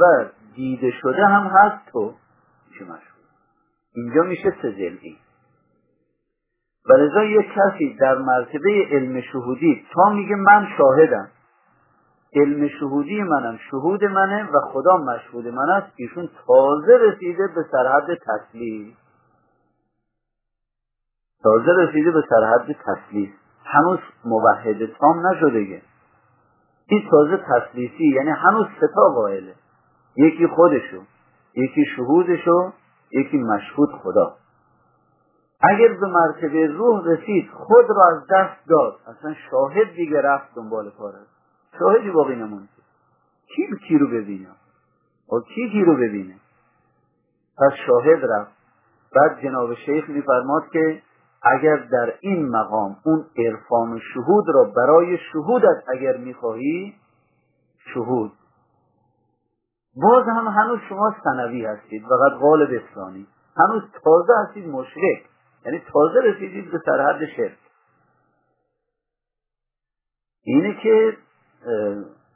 [0.00, 2.14] و دیده شده هم هست تو.
[2.70, 3.24] میشه مشهود
[3.94, 5.18] اینجا میشه سه جلدی.
[6.90, 11.28] و لذا یک کسی در مرتبه علم شهودی تا میگه من شاهدم
[12.34, 15.92] علم شهودی منم شهود منه و خدا مشهود من است.
[15.96, 18.96] ایشون تازه رسیده به سرحد تسلیم.
[21.42, 23.34] تازه رسیده به سرحد تسلیم.
[23.64, 25.82] هنوز موحد تام نشده
[26.86, 29.54] این تازه تسلیسی یعنی هنوز ستا قائله.
[30.16, 31.02] یکی خودشو
[31.54, 32.72] یکی شهودشو
[33.10, 34.36] یکی مشهود خدا.
[35.60, 38.96] اگر به مرتبه روح رسید خود را از دست داد.
[39.06, 41.12] اصلا شاهد دیگه رفت دنبال کار
[41.78, 42.68] شاهدی باقی نموند
[43.56, 44.48] کی کی رو ببینه؟
[45.32, 46.36] و کی کی رو ببینه؟
[47.58, 48.52] پس شاهد رفت.
[49.16, 51.02] بعد جناب شیخ میفرماد که
[51.42, 56.94] اگر در این مقام اون عرفان شهود را برای شهودت اگر می‌خواهی
[57.94, 58.32] شهود.
[59.96, 65.24] باز هم هنوز شما سنوی هستید فقط غالب اسلامی هنوز تازه هستید مشرک.
[65.66, 67.58] یعنی تازه رسیدید به سرحد شرک.
[70.42, 71.16] اینه که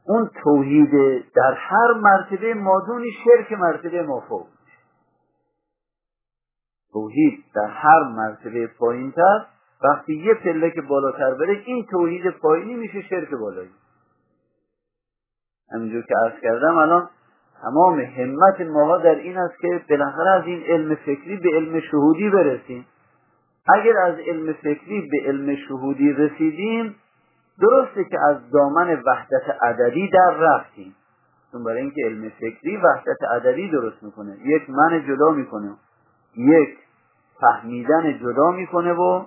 [0.06, 0.90] اون توحید
[1.34, 4.46] در هر مرتبه مادونی شرک مرتبه مافوق
[6.92, 9.46] توحید در هر مرتبه پایینتر
[9.84, 13.70] وقتی یه پله که بالاتر بره این توحید پایینی میشه شرک بالایی.
[15.72, 17.08] همینجور که عرض کردم الان
[17.62, 22.30] تمام همت ماها در این است که بالاخره از این علم فکری به علم شهودی
[22.30, 22.86] برسیم.
[23.74, 26.96] اگر از علم فکری به علم شهودی رسیدیم
[27.60, 30.94] درسته که از دامن وحدت عددی در رفتیم.
[31.52, 34.36] چون برای اینکه علم فکری وحدت عددی درست می‌کنه.
[34.44, 35.76] یک من جدا می‌کنه.
[36.36, 36.78] یک
[37.40, 39.24] فهمیدن جدا می‌کنه و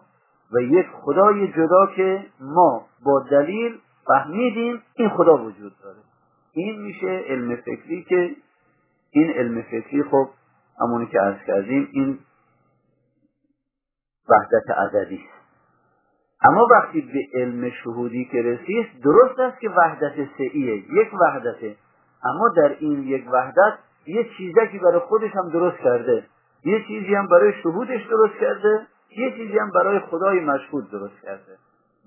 [0.54, 6.00] و یک خدای جدا که ما با دلیل فهمیدیم این خدا وجود داره.
[6.52, 8.36] این میشه علم فکری که
[9.12, 10.30] این علم فکری خب
[10.82, 12.20] همونی که عرض کردیم این
[14.30, 15.41] وحدت عددی است.
[16.50, 21.76] اما وقتی به علم شهودی که رسید درست است که وحدت سعیه یک وحدته.
[22.24, 23.74] اما در این یک وحدت
[24.06, 26.24] یه چیزکی برای خودش هم درست کرده.
[26.66, 31.58] یه چیزی هم برای شهودش درست کرده یه چیزی هم برای خدای مشهود درست کرده.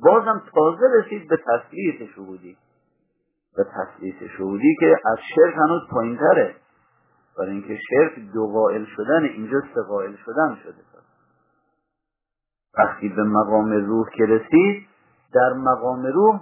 [0.00, 2.56] بازم تازه رسید به تسلیت شهودی.
[3.56, 6.54] به تسلیت شهودی که از شرک هنوز پایینتره.
[7.38, 10.93] برای اینکه شرک دو قائل شدن اینجا سه قائل شدن شده.
[12.78, 14.86] وقتی به مقام روح که رسید
[15.34, 16.40] در مقام روح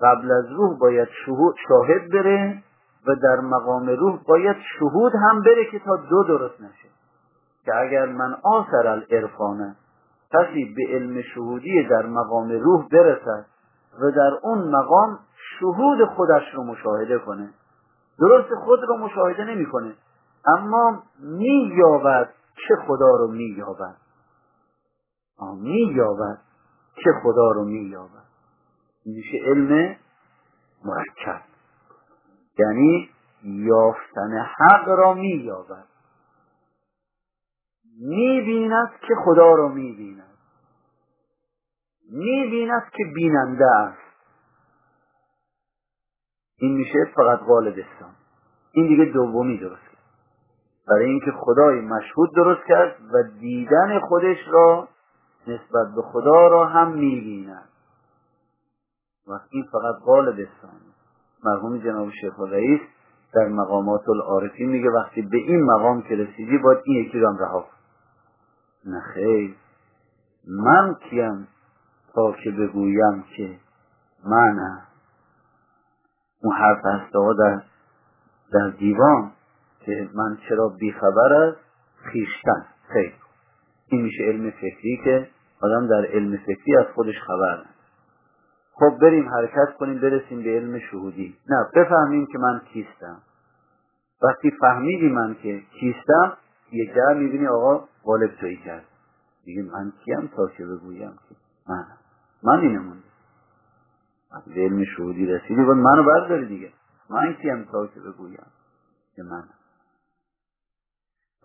[0.00, 2.62] قبل از روح باید شهود شاهد بره
[3.06, 6.88] و در مقام روح باید شهود هم بره که تا دو درست نشه.
[7.64, 9.76] که اگر من آثر الارفانه
[10.32, 13.46] کسی به علم شهودی در مقام روح برسد
[14.00, 15.18] و در اون مقام
[15.60, 17.50] شهود خودش رو مشاهده کنه.
[18.18, 19.94] درست خود رو مشاهده نمی‌کنه.
[20.46, 22.28] اما مییابد
[22.68, 23.96] چه خدا رو مییابد؟
[25.54, 26.38] مییابد
[26.94, 28.24] چه خدا رو مییابد.
[29.06, 29.96] میشه علم
[30.84, 31.40] مرکب.
[32.58, 33.10] یعنی
[33.42, 35.86] یافتن حق را مییابد.
[38.00, 40.38] می‌بیند که خدا رو می‌بیند.
[42.10, 44.02] می‌بیند که بیننده است.
[46.58, 48.14] این میشه فقط غالبستان
[48.72, 50.02] این دیگه دومی درست کرد.
[50.88, 54.88] برای اینکه خدای مشهود درست کرد و دیدن خودش را
[55.46, 57.68] نسبت به خدا را هم می‌بیند.
[59.28, 60.80] و این فقط غالبستان
[61.44, 62.80] مرحوم جناب شیخ رئیس
[63.34, 67.38] در مقامات العارفی میگه وقتی به این مقام که رسیدی باید این یکی رو هم
[67.38, 67.66] رها
[68.84, 69.56] نه خیر.
[70.48, 71.48] من کیم
[72.14, 73.58] تا که بگویم که
[74.24, 74.58] من
[76.42, 77.62] اون حرف هست در
[78.52, 79.32] در دیوان
[79.80, 81.54] که من چرا بیخبر از
[81.96, 82.66] خیشتن.
[82.92, 83.14] خیر.
[83.86, 85.28] این میشه علم فکری که
[85.62, 87.64] آدم در علم فکری از خودش خبر
[88.72, 91.36] خب بریم حرکت کنیم برسیم به علم شهودی.
[91.48, 93.22] نه بفهمیم که من کیستم.
[94.22, 96.36] وقتی فهمیدی من که کیستم
[96.72, 98.84] یک جا می‌بینی آقا غالب توی کرد.
[99.44, 101.34] دیگه من کیم تا که بگویم که
[101.68, 101.86] من؟
[102.42, 102.96] من اینمون
[104.32, 106.72] وقتی علم شهودی رسیدی باید منو برداری دیگه.
[107.10, 108.46] من کیم تا که بگویم
[109.16, 109.44] که من؟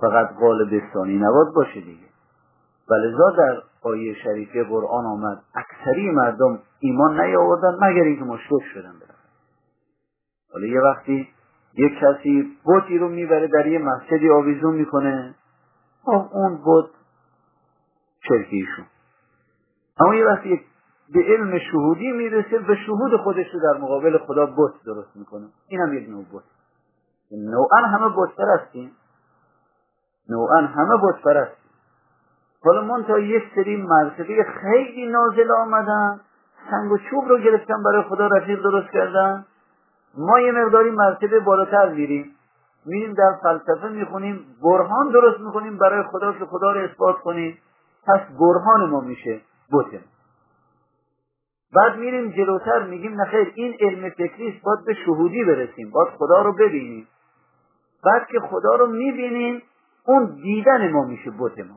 [0.01, 2.06] فقط غالب ثانی نباد باشه دیگه.
[2.89, 5.41] ولذا در آیه شریفه قرآن آمد.
[5.55, 9.15] اکثری مردم ایمان نیاوردن مگر اینکه مشرک شدن برن.
[10.53, 11.29] حالا یه وقتی
[11.73, 15.35] یک کسی بوتی رو می‌بره در یه مسجدی آویزون می‌کنه.
[16.03, 16.89] خب اون بوت
[18.27, 18.85] شرکیشون
[19.99, 20.61] اما یه وقتی
[21.13, 25.47] به علم شهودی می‌رسه به شهود خودش رو در مقابل خدا بوت درست می‌کنه.
[25.67, 26.43] این هم یک نوع بوت
[27.31, 28.91] نوعا همه بوت پرستیم
[30.29, 31.66] نوعا همه بوت پرستیم
[32.63, 36.19] حالا من تا یک سری مرتبه خیلی نازل آمدن
[36.71, 39.45] سنگ و چوب رو گرفتن برای خدا رفیق درست کردن.
[40.17, 42.35] ما یه مقداری مرتبه بالاتر میریم.
[42.85, 47.57] میریم در فلسفه می‌خونیم برهان درست می‌کنیم برای خدا که خدا رو اثبات کنیم.
[48.07, 49.41] پس برهان ما میشه.
[49.71, 50.03] بوتم.
[51.75, 56.41] بعد میریم جلوتر میگیم نخیر این علم فکری است باید به شهودی برسیم باید خدا
[56.41, 57.07] رو ببینیم.
[58.03, 59.61] بعد که خدا رو می‌بینیم
[60.05, 61.75] اون دیدن ما میشه بوت ما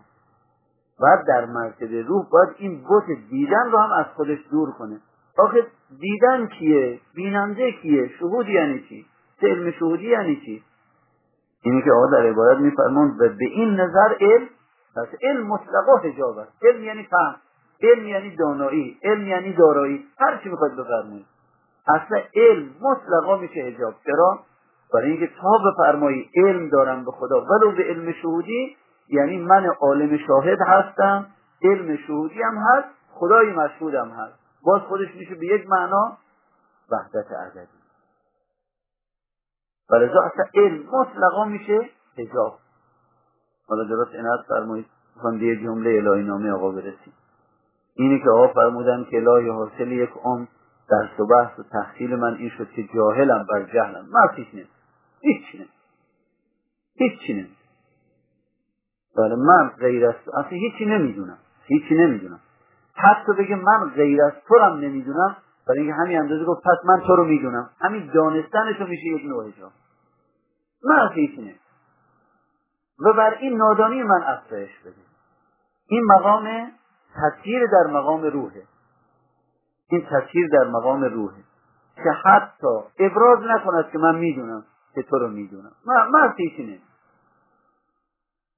[1.02, 5.00] بعد در مرتبه روح باید این بوت دیدن رو هم از خودش دور کنه.
[5.38, 5.66] آخه
[6.00, 9.06] دیدن کیه؟ بیننده کیه؟ شهود یعنی چی؟
[9.42, 10.62] علم شهودی یعنی چی؟
[11.62, 14.48] اینی که آقا در عبارت میفرمون به این نظر علم
[14.96, 16.52] پس علم مطلقا حجاب است.
[16.62, 17.36] علم یعنی فهم
[17.82, 20.06] علم یعنی دانایی علم یعنی دارایی.
[20.18, 21.26] هر چی می‌خواد بفرمایید.
[21.88, 23.94] اصلا علم مطلقا میشه حجاب.
[24.06, 24.38] چرا؟
[24.94, 28.76] برای اینکه تا بفرمایی علم دارم به خدا ولو به علم شهودی
[29.10, 31.26] یعنی من عالم شاهد هستم
[31.62, 34.38] علم شهودی هم هست خدای مشهودم هست.
[34.62, 36.16] باز خودش میشه به یک معنا
[36.90, 37.80] وحدت عددی
[39.90, 40.86] ولذا اصلا علم.
[40.92, 42.58] مطلقا میشه حجاب.
[43.68, 44.86] حالا درست اینت فرمایید
[45.16, 47.12] می‌خوام به جمله الهی نامه آقا برسیم.
[47.94, 50.46] اینی که آقا فرمودن که الهی حاصل یک عمر
[50.90, 54.08] در و بحث و تحصیل من این شد که جاهلم بر جهلم.
[54.10, 54.68] من هیچ نمید
[55.20, 55.70] هیچ نمید
[56.94, 57.59] هیچ نمید
[59.20, 61.38] بله من غیر از اصلا هیچی نمی‌دونم.
[61.66, 62.40] هیچی نمی‌دونم.
[62.94, 65.36] حتی بگه من غیر از تو هم نمی‌دونم؟
[65.68, 67.70] برای اینکه همین اندازه گفت پس من تو رو می‌دونم.
[67.80, 69.72] همین دانستنشو میشه یک نوع حجاب
[70.84, 71.54] من هیچی
[72.98, 74.94] و بر این نادانی من افزایش بده
[75.86, 76.72] این مقام
[77.14, 78.62] تطهیر در مقام روحه.
[79.90, 81.42] این تطهیر در مقام روحه.
[81.96, 84.64] که حتی ابراز نکند که من می‌دونم
[84.94, 85.72] که تو رو می‌دونم.
[85.86, 86.82] من, من هیچی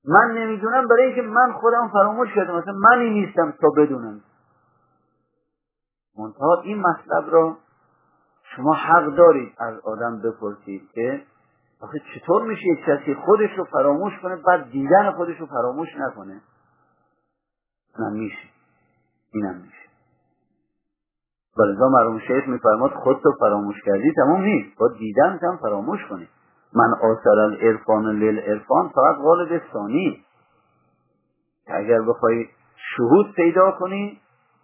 [0.04, 2.56] من نمی‌دونم برای اینکه من خودم فراموش کردم.
[2.56, 4.20] مثلا منی نیستم تا بدونم.
[6.18, 7.56] منتها این مطلب را
[8.56, 11.22] شما حق دارید از آدم بپرسید که
[11.80, 16.40] آخه چطور میشه یک کسی خودش رو فراموش کنه بعد دیدن خودش رو فراموش نکنه؟
[17.98, 18.48] نه میشه.
[19.34, 19.88] اینم میشه.
[21.58, 24.78] ولذا مرحوم شیخ میفرماد خود تو فراموش کردی تمام نیست.
[24.78, 26.28] با دیدن هم فراموش کنی.
[26.74, 30.24] من آثر الارفان لیل ارفان فقط غالب ثانی.
[31.66, 32.48] اگر بخوای
[32.96, 34.20] شهود پیدا کنی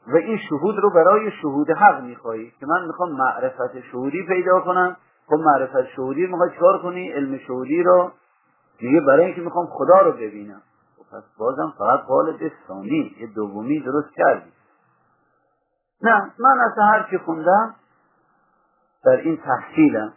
[0.07, 4.97] و این شهود رو برای شهود حق میخوایی که من می‌خوام معرفت شهودی پیدا کنم.
[5.27, 8.11] خب معرفت شهودی می‌خوای چکار کنی؟ علم شهودی رو.
[8.79, 10.63] دیگه برای اینکه می‌خوام خدا رو ببینم.
[10.97, 13.17] خب پس بازم فقط قالب ثانی.
[13.21, 14.53] یه دومی درست کردی.
[16.03, 17.75] نه من از هر که خوندم
[19.05, 20.13] در این تحصیلم.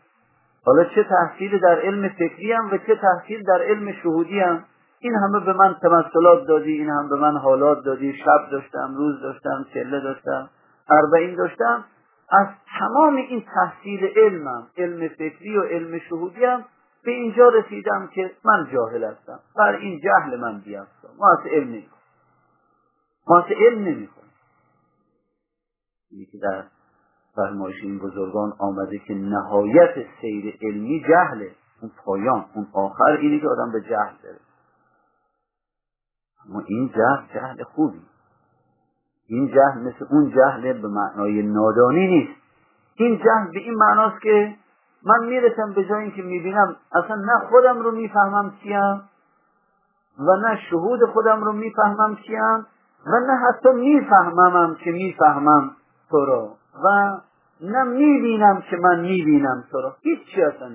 [0.65, 4.65] حالا چه تحصیل در علم فکری هم و چه تحصیل در علم شهودی هم.
[4.99, 8.17] این همه به من تمثلات دادی این هم به من حالات دادی.
[8.17, 10.49] شب داشتم روز داشتم چله داشتم
[10.89, 11.85] اربعین داشتم.
[12.29, 12.47] از
[12.79, 16.65] تمام این تحصیل علمم علم فکری و علم شهودی هم
[17.03, 19.39] به اینجا رسیدم که من جاهل هستم.
[19.57, 22.01] بر این جهل من بیافتم ما از علم نمی‌خوام.
[23.27, 24.25] ما از علم نمی‌خوام.
[26.31, 26.37] که
[27.35, 31.51] فرمایش این بزرگان آمده که نهایت سیر علمی جهله.
[31.81, 34.39] اون پایان اون آخر اینه که آدم به جهل داره
[36.49, 38.01] اما این جهل جهل خوبی.
[39.27, 42.41] این جهل مثل اون جهل به معنای نادانی نیست.
[42.95, 44.55] این جهل به این معناست که
[45.03, 49.01] من می‌رسم به جایی که می‌بینم اصلا نه خودم رو می‌فهمم کیم
[50.19, 52.65] و نه شهود خودم رو می‌فهمم کیم
[53.05, 55.75] و نه حتی میفهممم که می‌فهمم
[56.09, 57.17] تو رو و
[57.61, 60.71] نه می‌بینم که من می‌بینم تو رو هیچ اصلا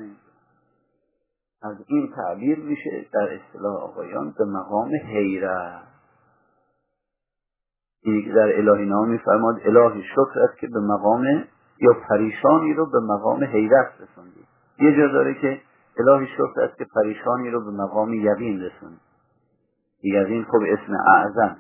[1.62, 5.82] از این تعبیر میشه در اصطلاح آقایان به مقام حیرت.
[8.02, 11.24] این در الهی نام میفرماد الهی شکر است که به مقام
[11.80, 14.46] یا پریشانی رو به مقام حیرت رسوندی
[14.78, 15.60] یه جا داره که
[15.98, 19.00] الهی شکر است که پریشانی رو به مقام یقین رسوندی
[20.02, 21.56] یقین خب اسم اعظم.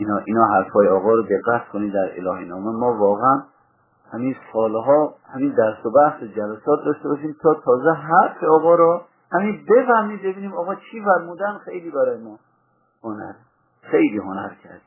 [0.00, 2.70] اینا, اینا حرفای آقا رو دقت کنید در الهی نامه.
[2.70, 3.42] ما واقعا
[4.12, 9.66] همین سالها همین درس و بحث جلسات داشته باشیم تا تازه حرف آقا رو همین
[9.68, 11.58] بفهمید ببینیم آقا چی فرمودن.
[11.64, 12.38] خیلی برای ما
[13.02, 13.32] هنر
[13.82, 14.80] خیلی هنر کرد.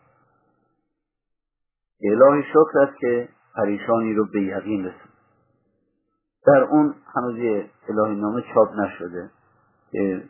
[2.03, 5.11] الهی شکر است که پریشانی رو به یقین رسون
[6.45, 9.29] در اون هنوز الهی نامه چاپ نشده
[9.91, 10.23] که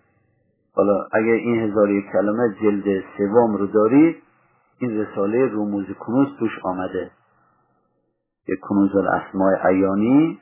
[0.75, 4.23] حالا اگر این هزار کلمه جلد سوم رو دارید
[4.84, 7.11] این رساله روموز کنوز توش آمده.
[8.45, 10.39] که کنوز الاسماء عیانی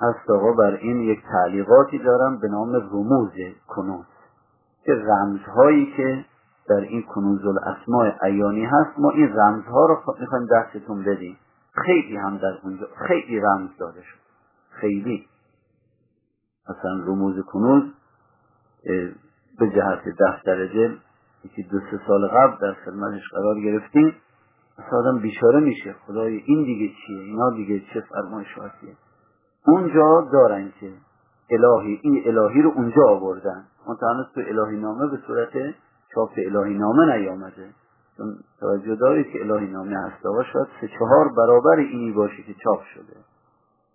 [0.00, 3.30] هست آقا بر این یک تعلیقاتی دارم به نام رموز
[3.68, 4.04] کنوز.
[4.84, 6.24] که رمزهایی که
[6.68, 11.36] در این کنوز الاسماء عیانی هست ما این رمزها رو می‌خوایم دستتون بدیم.
[11.84, 14.18] خیلی هم در اونجا خیلی رمز داده شد.
[14.70, 15.28] خیلی.
[16.70, 17.82] مثلا رموز کنوز
[19.58, 20.96] به جهت دفتر دل
[21.44, 24.14] یکی دو سه سال قبل در خدمتش قرار گرفتیم.
[24.92, 25.94] آدم بیچاره میشه.
[26.06, 28.94] خدای این دیگه چیه؟ اینا دیگه چه فرمایشاتیه
[29.66, 30.92] اونجا دارن که
[31.50, 33.64] الهی این الهی رو اونجا آوردن.
[33.88, 35.74] منتها تو الهی نامه به صورت
[36.14, 37.70] چاپ الهی نامه نیامده.
[38.16, 40.26] چون توجه دارید که الهی نامه هست.
[40.26, 43.16] آقا شاید سه چهار برابر اینی باشه که چاپ شده.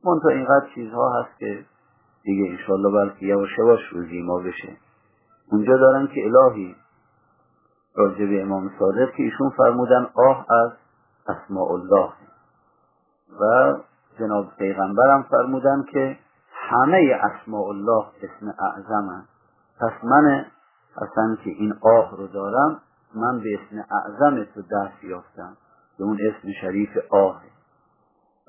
[0.06, 1.66] منتها اینقدر چیزها هست که
[2.24, 4.78] دیگه انشالله بلکه یواش یواش روزی ما بشه.
[5.52, 6.76] اونجا دارن که الهی
[7.96, 10.72] راجع به امام صادق که ایشون فرمودن آه از
[11.28, 12.10] اسماء الله.
[13.40, 13.74] و
[14.20, 16.18] جناب پیغمبرم فرمودن که
[16.52, 19.26] همه اسماء الله اسم اعظم
[19.80, 20.46] پس من
[20.98, 22.82] اصلا که این آه رو دارم
[23.16, 25.58] من به اسم اعظم تو دست یافتم.
[25.98, 27.42] به اون اسم شریف آه.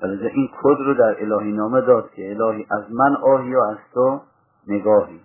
[0.01, 3.77] ولذا این کد رو در الهی نامه داد که الهی از من آهی یا از
[3.93, 4.21] تو
[4.67, 5.21] نگاهی.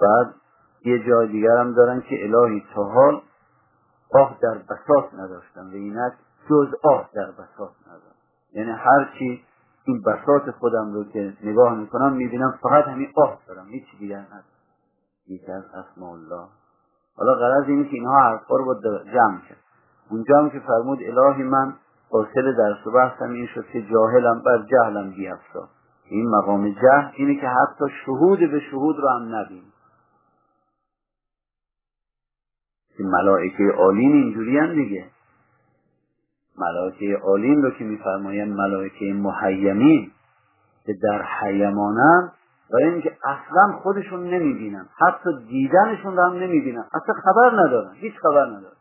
[0.00, 0.34] بعد
[0.84, 3.22] یه جای دیگر هم دارن که الهی تا حال
[4.14, 6.12] آه در بساط نداشتم و اینک
[6.50, 8.14] جز آه در بساط ندارم
[8.52, 9.44] یعنی هرچی
[9.84, 13.66] این بساط خودم رو که نگاه می‌کنم می‌بینم فقط همین آه دارم.
[13.66, 14.44] هیچ دیگر ندارم.
[15.28, 16.48] یکی از اسماء الله.
[17.16, 18.74] حالا غرض اینه که اینها حرفا رو با
[19.04, 19.58] جمع کرد.
[20.10, 21.74] اونجا هم که فرمود الهی من
[22.10, 25.68] حاصل درس و بحثم این شد که جاهلم بر جهلم بیافتا
[26.04, 29.62] این مقام جهل اینه که حتی شهود به شهود رو هم نبین
[32.96, 35.04] که ملائکه عالین اینجوری هم دیگه.
[36.58, 40.10] ملائکه عالین رو که میفرمایند ملائکه محیمین
[40.86, 42.32] که در حیمانن
[42.72, 48.46] برای اینکه اصلا خودشون نمی‌بینن حتی دیدنشون رو هم نمی‌بینن اصلا خبر ندارن هیچ خبر
[48.46, 48.76] ندارن.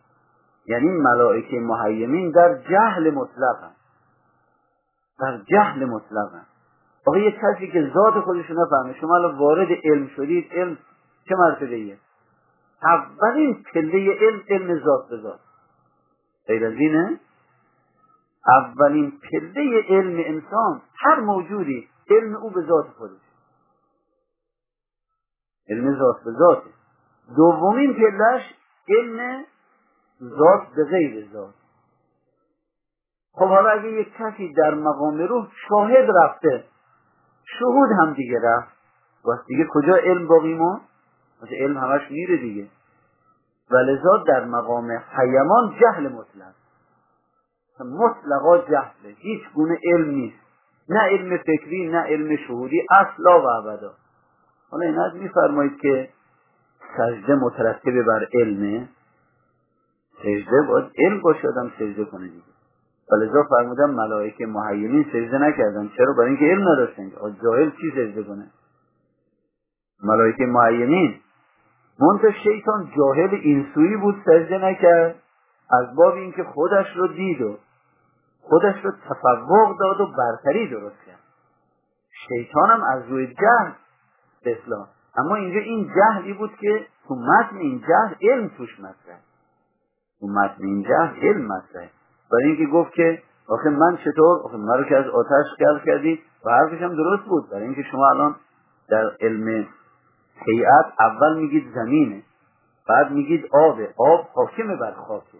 [0.65, 3.71] یعنی ملائکه محیمین در جهل مطلقن
[5.19, 6.45] در جهل مطلقن
[7.05, 10.77] آقا یه کسی که ذات خودشون نفهمه شما الان وارد علم شدید علم
[11.29, 11.97] چه مرتبه ایه
[12.83, 15.39] اولین پله علم علم ذات به ذات.
[16.47, 17.19] غیر از اینه؟
[18.47, 23.21] اولین پله علم انسان هر موجودی علم او به ذات خودش.
[25.69, 26.69] علم ذات به ذاته.
[27.35, 28.53] دومین پلش
[28.89, 29.45] علم
[30.21, 31.53] ذات به غیر ذات.
[33.33, 36.65] خب حالا اگه یک کسی در مقام روح شاهد رفته
[37.59, 38.71] شهود هم دیگه رفت.
[39.25, 40.81] وقت دیگه کجا علم باقی ما
[41.43, 42.67] مثل علم همش میره دیگه.
[43.71, 46.53] ولذا در مقام حیمان جهل مطلق.
[47.79, 49.15] مطلقا جهله.
[49.17, 50.37] هیچ گونه علم نیست.
[50.89, 52.85] نه علم فکری نه علم شهودی.
[52.91, 53.93] اصلا و ابدا.
[54.71, 56.09] حالا این از میفرمایید که
[56.97, 58.89] سجده مترتب بر علمه.
[60.23, 62.43] سجده باید علم باشه آدم سجده کنه دیگه.
[63.11, 65.89] ولذا فرمودم ملائکه محیمین سجده نکردن.
[65.97, 67.11] چرا؟ برای اینکه علم نداشتن.
[67.43, 68.47] جاهل چی سجده کنه؟
[70.03, 71.19] ملائکه محیمین
[72.01, 75.15] منتها شیطان جاهل اینسویی بود سجده نکرد.
[75.79, 77.57] از باب اینکه خودش رو دید و
[78.41, 81.19] خودش رو تفوق داد و برتری درست کرد.
[82.69, 83.71] هم از روی جهل
[84.45, 84.87] اسلام
[85.17, 89.19] اما اینجا این جهلی بود که تو متن این جهل علم توش مطرح.
[90.19, 91.89] تو متن این جهل علم مطرح.
[92.31, 96.19] برای اینکه گفت که آخه من چطور؟ آخه من رو که از آتش گل کردی.
[96.45, 97.49] و حرفش هم درست بود.
[97.51, 98.35] برای اینکه شما الان
[98.89, 99.67] در علم
[100.45, 102.23] هیئت اول میگید زمینه
[102.89, 105.37] بعد میگید آب آب حاکم بر خاکه.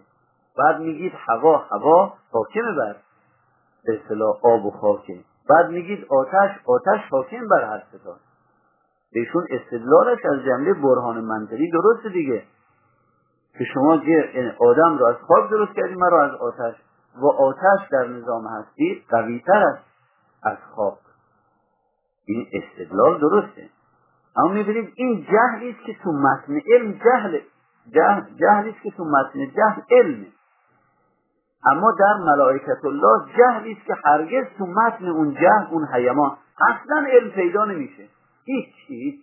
[0.58, 2.96] بعد میگید هوا هوا حاکم بر
[3.84, 4.00] به
[4.42, 5.20] آب و خاکه.
[5.50, 8.16] بعد میگید آتش آتش حاکم بر هر ستا
[9.12, 12.42] بهشون استدلالش از جمله برهان منطقی درسته دیگه.
[13.58, 16.74] که شما یعنی آدم رو از خاک درست کردیم من رو از آتش.
[17.16, 19.84] و آتش در نظام هستی قویتر است
[20.42, 20.98] از خاک
[22.26, 23.68] این استدلال درسته.
[24.36, 27.38] اما می‌بینید این جهلی است که تو متن علم جهل
[28.38, 30.26] جهلی است که تو متن جهل علمه
[31.70, 37.06] اما در ملائکت الله جهلی است که هرگز تو متن اون جهل اون حیمان اصلا
[37.12, 38.08] علم پیدا نمیشه.
[38.44, 39.20] هیچ هیچ.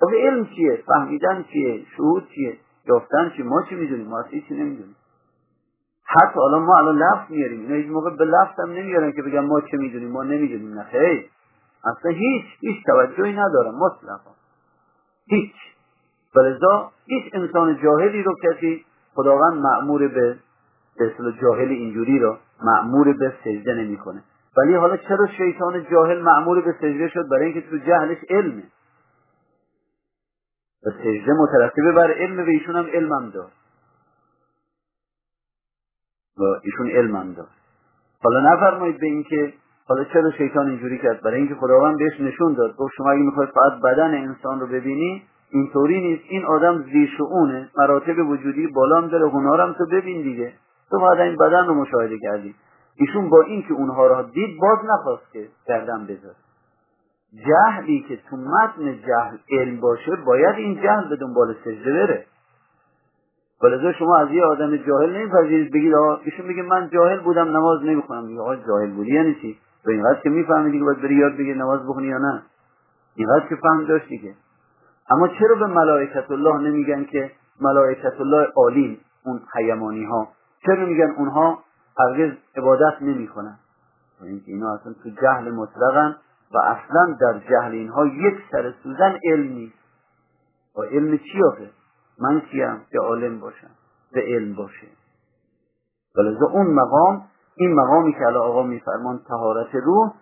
[0.00, 4.96] خب علم چیه؟ فهمیدن چیه؟ شهود چیه؟ یافتن چیه؟ ما چی می‌دونیم؟ ما چی نمی‌دونیم؟
[6.04, 9.44] حتی الان ما الان لفظ میاریم اینا هیچ موقع به لفظ هم نمیارن که بگم
[9.44, 10.74] ما چه می‌دونیم؟ ما نمی‌دونیم.
[10.74, 11.30] نه خیر.
[11.84, 14.30] اصلا هیچ هیچ توجهی ندارم مطلقا.
[15.26, 15.54] هیچ.
[16.36, 20.38] ولذا هیچ انسان جاهلی رو کسی خداوند معمور به
[20.96, 24.22] به جاهل اینجوری رو معمور به سجده نمی‌کنه.
[24.56, 28.62] ولی حالا چرا شیطان جاهل معمور به سجده شد؟ برای اینکه تو جهلش علمه.
[30.86, 33.50] و سجده مترتبه بر علم و ایشون هم علمم دار
[36.38, 37.48] و ایشون علمم دار
[38.22, 39.52] حالا نفرمایید به اینکه
[39.90, 42.76] حالا چرا شیطان اینجوری کرد؟ برای اینکه خداوند بهش نشون داد.
[42.76, 46.22] گفت شما اگه می‌خواید فقط بدن انسان رو ببینی اینطوری نیست.
[46.28, 50.52] این آدم زیشعونه مراتب وجودی بالام داره هنرم تو ببین دیگه.
[50.90, 52.54] تو باید این بدن رو مشاهده کردی.
[52.96, 56.34] ایشون با اینکه اونها را دید باز نخواست که گردن بذار
[57.46, 62.24] جهلی که تو متن جهل علم باشه باید این جهل به دنبال سجده بره.
[63.62, 65.72] ولذا شما از یه آدم جاهل نمیپذیرید.
[65.72, 68.24] بگید آقا ایشون میگه من جاهل بودم نماز نمی‌خونم.
[68.24, 71.56] میگه آقا جاهل بودی یعنی چی؟ تو اینقدر که می‌فهمی دیگه باید بری یاد بگیر
[71.56, 72.42] نماز بخونی یا نه.
[73.14, 74.34] اینقدر که فهم داشت دیگه
[75.10, 80.28] اما چرا به ملائکت الله نمیگن که ملائکت الله عالی اون حیمانی ها
[80.66, 81.58] چرا میگن اونها
[81.98, 83.58] هرگز عبادت نمی‌کنن؟
[84.22, 86.16] اینکه اینا اصلا تو جهل مطلقن
[86.54, 89.78] و اصلا در جهل اینها یک سر سوزن علم نیست.
[90.76, 91.70] و علم چی آخه؟
[92.18, 93.70] من کیم که عالم باشم.
[94.12, 94.86] به علم باشه.
[96.16, 97.29] ولذا اون مقام
[97.60, 100.12] این مقامی که الان آقا میفرمان تهارت روح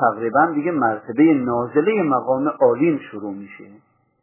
[0.00, 3.64] تقریبا دیگه مرتبه نازله مقام عالین شروع میشه.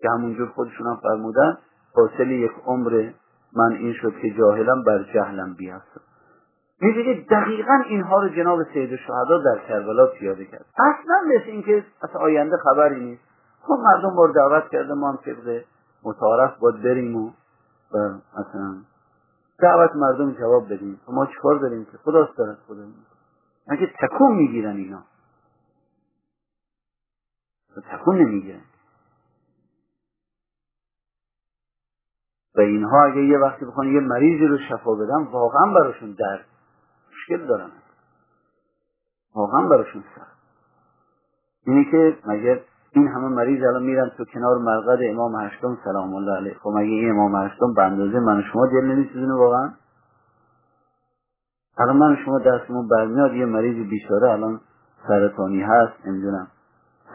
[0.02, 1.58] که همونجور خودشون هم فرمودن
[1.96, 3.10] حاصل یک عمر
[3.56, 6.02] من این شد که جاهلم بر جهلم بیاست
[6.82, 10.66] می‌بینید دقیقا اینها رو جناب سید شهدا در کربلا پیاده کرد.
[10.78, 13.24] اصلا مثل اینکه از آینده خبری نیست.
[13.62, 15.62] خب مردم بار دعوت کرده ما هم طبق
[16.04, 17.32] متعارف باید بریم و
[18.40, 18.76] مثلا
[19.60, 21.02] دعوت مردم جواب بدیم.
[21.08, 22.88] ما چیکار داریم که؟ خداست دارد خدا
[23.68, 25.04] مگه تکون می‌گیرن اینا.
[27.92, 28.62] تکون نمی‌گیرن.
[32.56, 36.46] و اینها اگه یه وقتی بخوان یه مریضی رو شفا بدن واقعا براشون درد
[37.12, 37.72] مشکل دارن.
[39.36, 40.38] واقعا براشون سخت.
[41.66, 42.64] اینه که مگه
[42.98, 46.54] این همه مریض الان میرن تو کنار مرقد امام هشتم سلام الله علیه.
[46.54, 49.74] خب مگه این امام هشتم به اندازه من شما دل نمیسوزونه واقعا؟
[51.78, 54.60] الان من شما دستمون برمیاد یه مریض بیچاره الان
[55.08, 56.48] سرطانی هست نمی‌دونم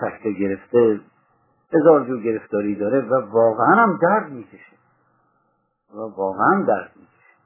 [0.00, 1.00] سکته گرفته
[1.72, 4.76] هزار جور گرفتاری داره و واقعا هم درد می‌کشه.
[5.94, 7.36] و واقعا درد می‌کشه.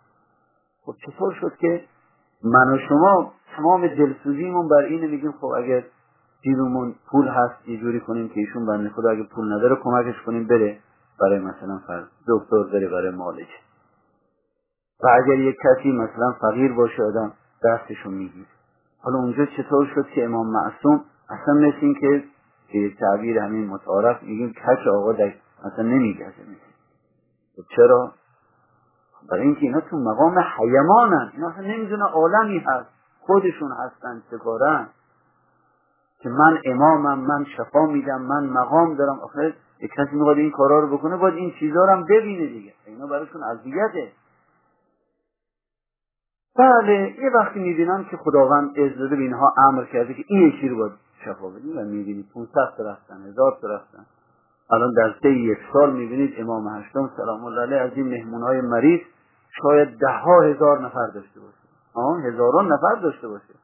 [0.82, 1.84] خب چطور شد که
[2.44, 5.84] من و شما تمام دلسوزیمون بر اینه؟ میگیم خب اگر
[6.46, 10.46] جیبمون پول هست یه جوری کنیم که ایشون بنده خدا اگه پول نداره کمکش کنیم
[10.46, 10.78] بره
[11.20, 13.48] برای مثلا فرض دکتر بره برای مالج
[15.02, 17.32] و اگر یک کسی مثلا فقیر باشه آدم
[17.64, 18.46] دستشون میگیر
[19.02, 22.24] حالا اونجا چطور شد که امام معصوم؟ اصلا مثل این که
[22.74, 25.32] یک تعبیر همین متعارف میگیم کچ آقا در
[25.64, 26.32] اصلا نمیگزه.
[27.56, 28.12] خب چرا؟
[29.30, 32.88] برای اینکه اینا تو مقام حیمانن اینا اصلا نمی‌دونه عالمی هست.
[33.20, 34.88] خودشون هستن سگارن
[36.26, 39.18] که من امامم من شفا میدم من مقام دارم.
[39.18, 42.72] آخر یک کسی می‌خواد این کارا رو بکنه باید این چیزا رو هم ببینه دیگه.
[42.86, 44.12] اینا براشون اذیته.
[46.58, 50.76] بله یه وقتی می‌بینن که خداوند اجازه به اینها امر کرده که این یکی رو
[50.76, 50.92] باید
[51.24, 54.06] شفا بدیم و می‌بینید 500 تا رفتن هزار تا رفتن.
[54.70, 59.00] الان در طی یک سال می‌بینید امام هشتم سلام الله علیه از این مهمونهای مریض
[59.62, 61.66] شاید ده ها هزار نفر داشته باشه.
[61.94, 63.54] آه هزاران نفر داشته باشه.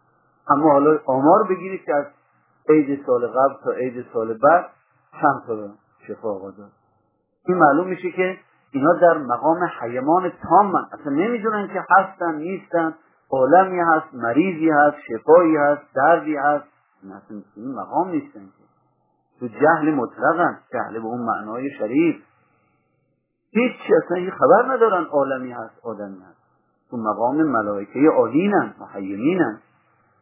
[0.48, 2.04] اما حالا آمار بگیرید که از
[2.68, 4.66] عید سال قبل تا عید سال بعد
[5.20, 5.68] چند تا
[6.06, 6.70] شفا داد
[7.46, 8.38] این معلوم میشه که
[8.72, 12.94] اینا در مقام حیمان تام من اصلا نمی‌دونن که هستن نیستن.
[13.30, 16.64] عالمی هست مریضی هست شفایی هست دردی هست.
[17.56, 18.64] این مقام نیستن که.
[19.40, 22.16] تو جهل مطلقن جهل به اون معنای شریف.
[23.50, 23.72] هیچ
[24.04, 26.42] اصلا خبر ندارن عالمی هست آدمی هست.
[26.90, 29.60] تو مقام ملائکه عالینن محیمینن.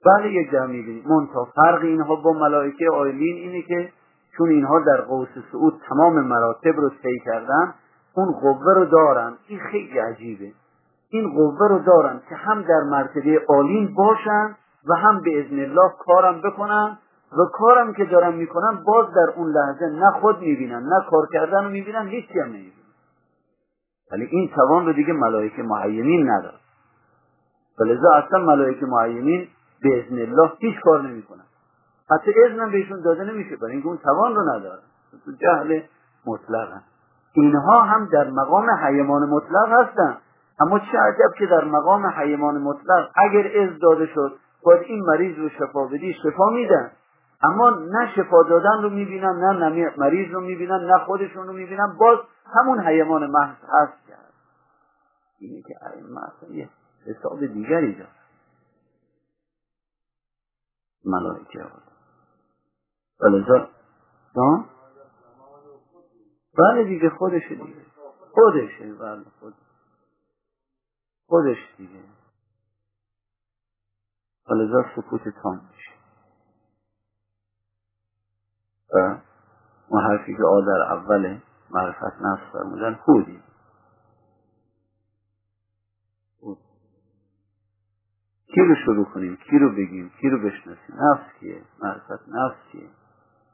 [0.07, 3.93] بله یک جمع می‌بینید منتها فرق اینها با ملائکه عالین اینه که
[4.37, 7.75] چون اینها در قوس سعود تمام مراتب رو طی کردن
[8.15, 9.33] اون قوه رو دارن.
[9.49, 10.53] این خیلی عجیبه.
[11.11, 14.57] این قوه رو دارن که هم در مرتبه عالین باشن
[14.89, 16.99] و هم به ازن الله کارم بکنن
[17.33, 21.65] و کارم که دارن می‌کنن باز در اون لحظه نه خود می‌بینن نه کار کردن
[21.65, 22.75] رو می‌بینن هیچی هم نمی‌بینن.
[24.13, 26.59] ولی این توان رو دیگه ملائکه معینین نداره.
[27.81, 29.49] ولذا اصلا ملائکه معینین
[29.83, 31.45] به ازن الله هیچ کار نمی‌کنن.
[32.11, 34.83] حتی اذنم بهشون داده نمیشه برای اینکه اون توان رو ندارن
[35.25, 35.81] تو جهل
[36.27, 36.69] مطلق
[37.33, 40.17] اینها هم در مقام حیمان مطلق هستن.
[40.61, 45.39] اما چه عجب که در مقام حیمان مطلق اگر از داده شد باید این مریض
[45.39, 46.91] رو شفا بدی شفا میدن.
[47.43, 51.97] اما نه شفا دادن رو می‌بینن نه مریض رو می‌بینن نه خودشون رو می‌بینن.
[52.01, 52.19] باز
[52.55, 54.33] همون حیمان محض هست کرد
[55.39, 56.69] اینه که ائمه یه
[57.07, 58.20] حساب دیگری داره.
[61.05, 61.67] ملائکه
[63.21, 63.69] ولذا
[66.59, 67.87] بله دیگه خودشه دیگه.
[68.35, 69.55] خودشه بله خود
[71.27, 72.05] خودش دیگه.
[74.51, 75.91] ولذا سکوت تام میشه.
[78.95, 79.19] و
[79.89, 81.41] اون حرفی که آدر اول
[81.71, 83.43] معرفت نفس فرمودن خودی
[88.55, 92.89] کی رو شروع کنیم؟ کی رو بگیم؟ کی رو بشناسیم؟ نفس کیه؟ معرفت نفس کیه؟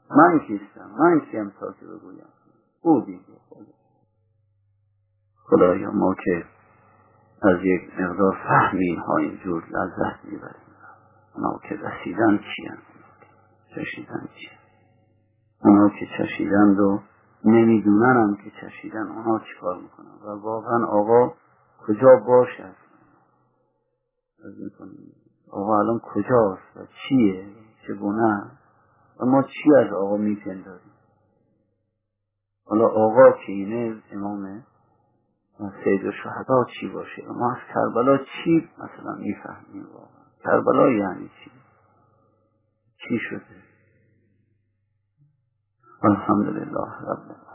[0.09, 2.25] من کیستم؟ من کیم تا که بگویم؟
[2.81, 3.19] او دیگه
[5.49, 6.45] خدایا ما که
[7.41, 10.67] از یک مقدار فهم اینها اینجور لذت می‌بریم.
[11.35, 12.77] اونا که رسیدن چیان
[13.75, 14.57] چشیدن چیان
[15.63, 16.99] اونا که چشیدن و
[17.45, 20.11] نمی‌دونن هم که چشیدن اونا چیکار می‌کنن.
[20.25, 21.33] و واقعا آقا
[21.87, 22.86] کجا باشد
[25.51, 27.49] آقا الان کجاست و چیه؟
[27.87, 28.51] چگونه
[29.19, 30.91] و ما چی از آقا میپنداریم؟
[32.65, 34.63] حالا آقا که اینه امام
[35.83, 41.51] سید و شهدا چی باشه؟ ما از کربلا چی مثلا می‌فهمیم واقعا؟ کربلا یعنی چی؟
[42.97, 43.63] چی شده؟
[46.03, 47.46] الحمدلله رب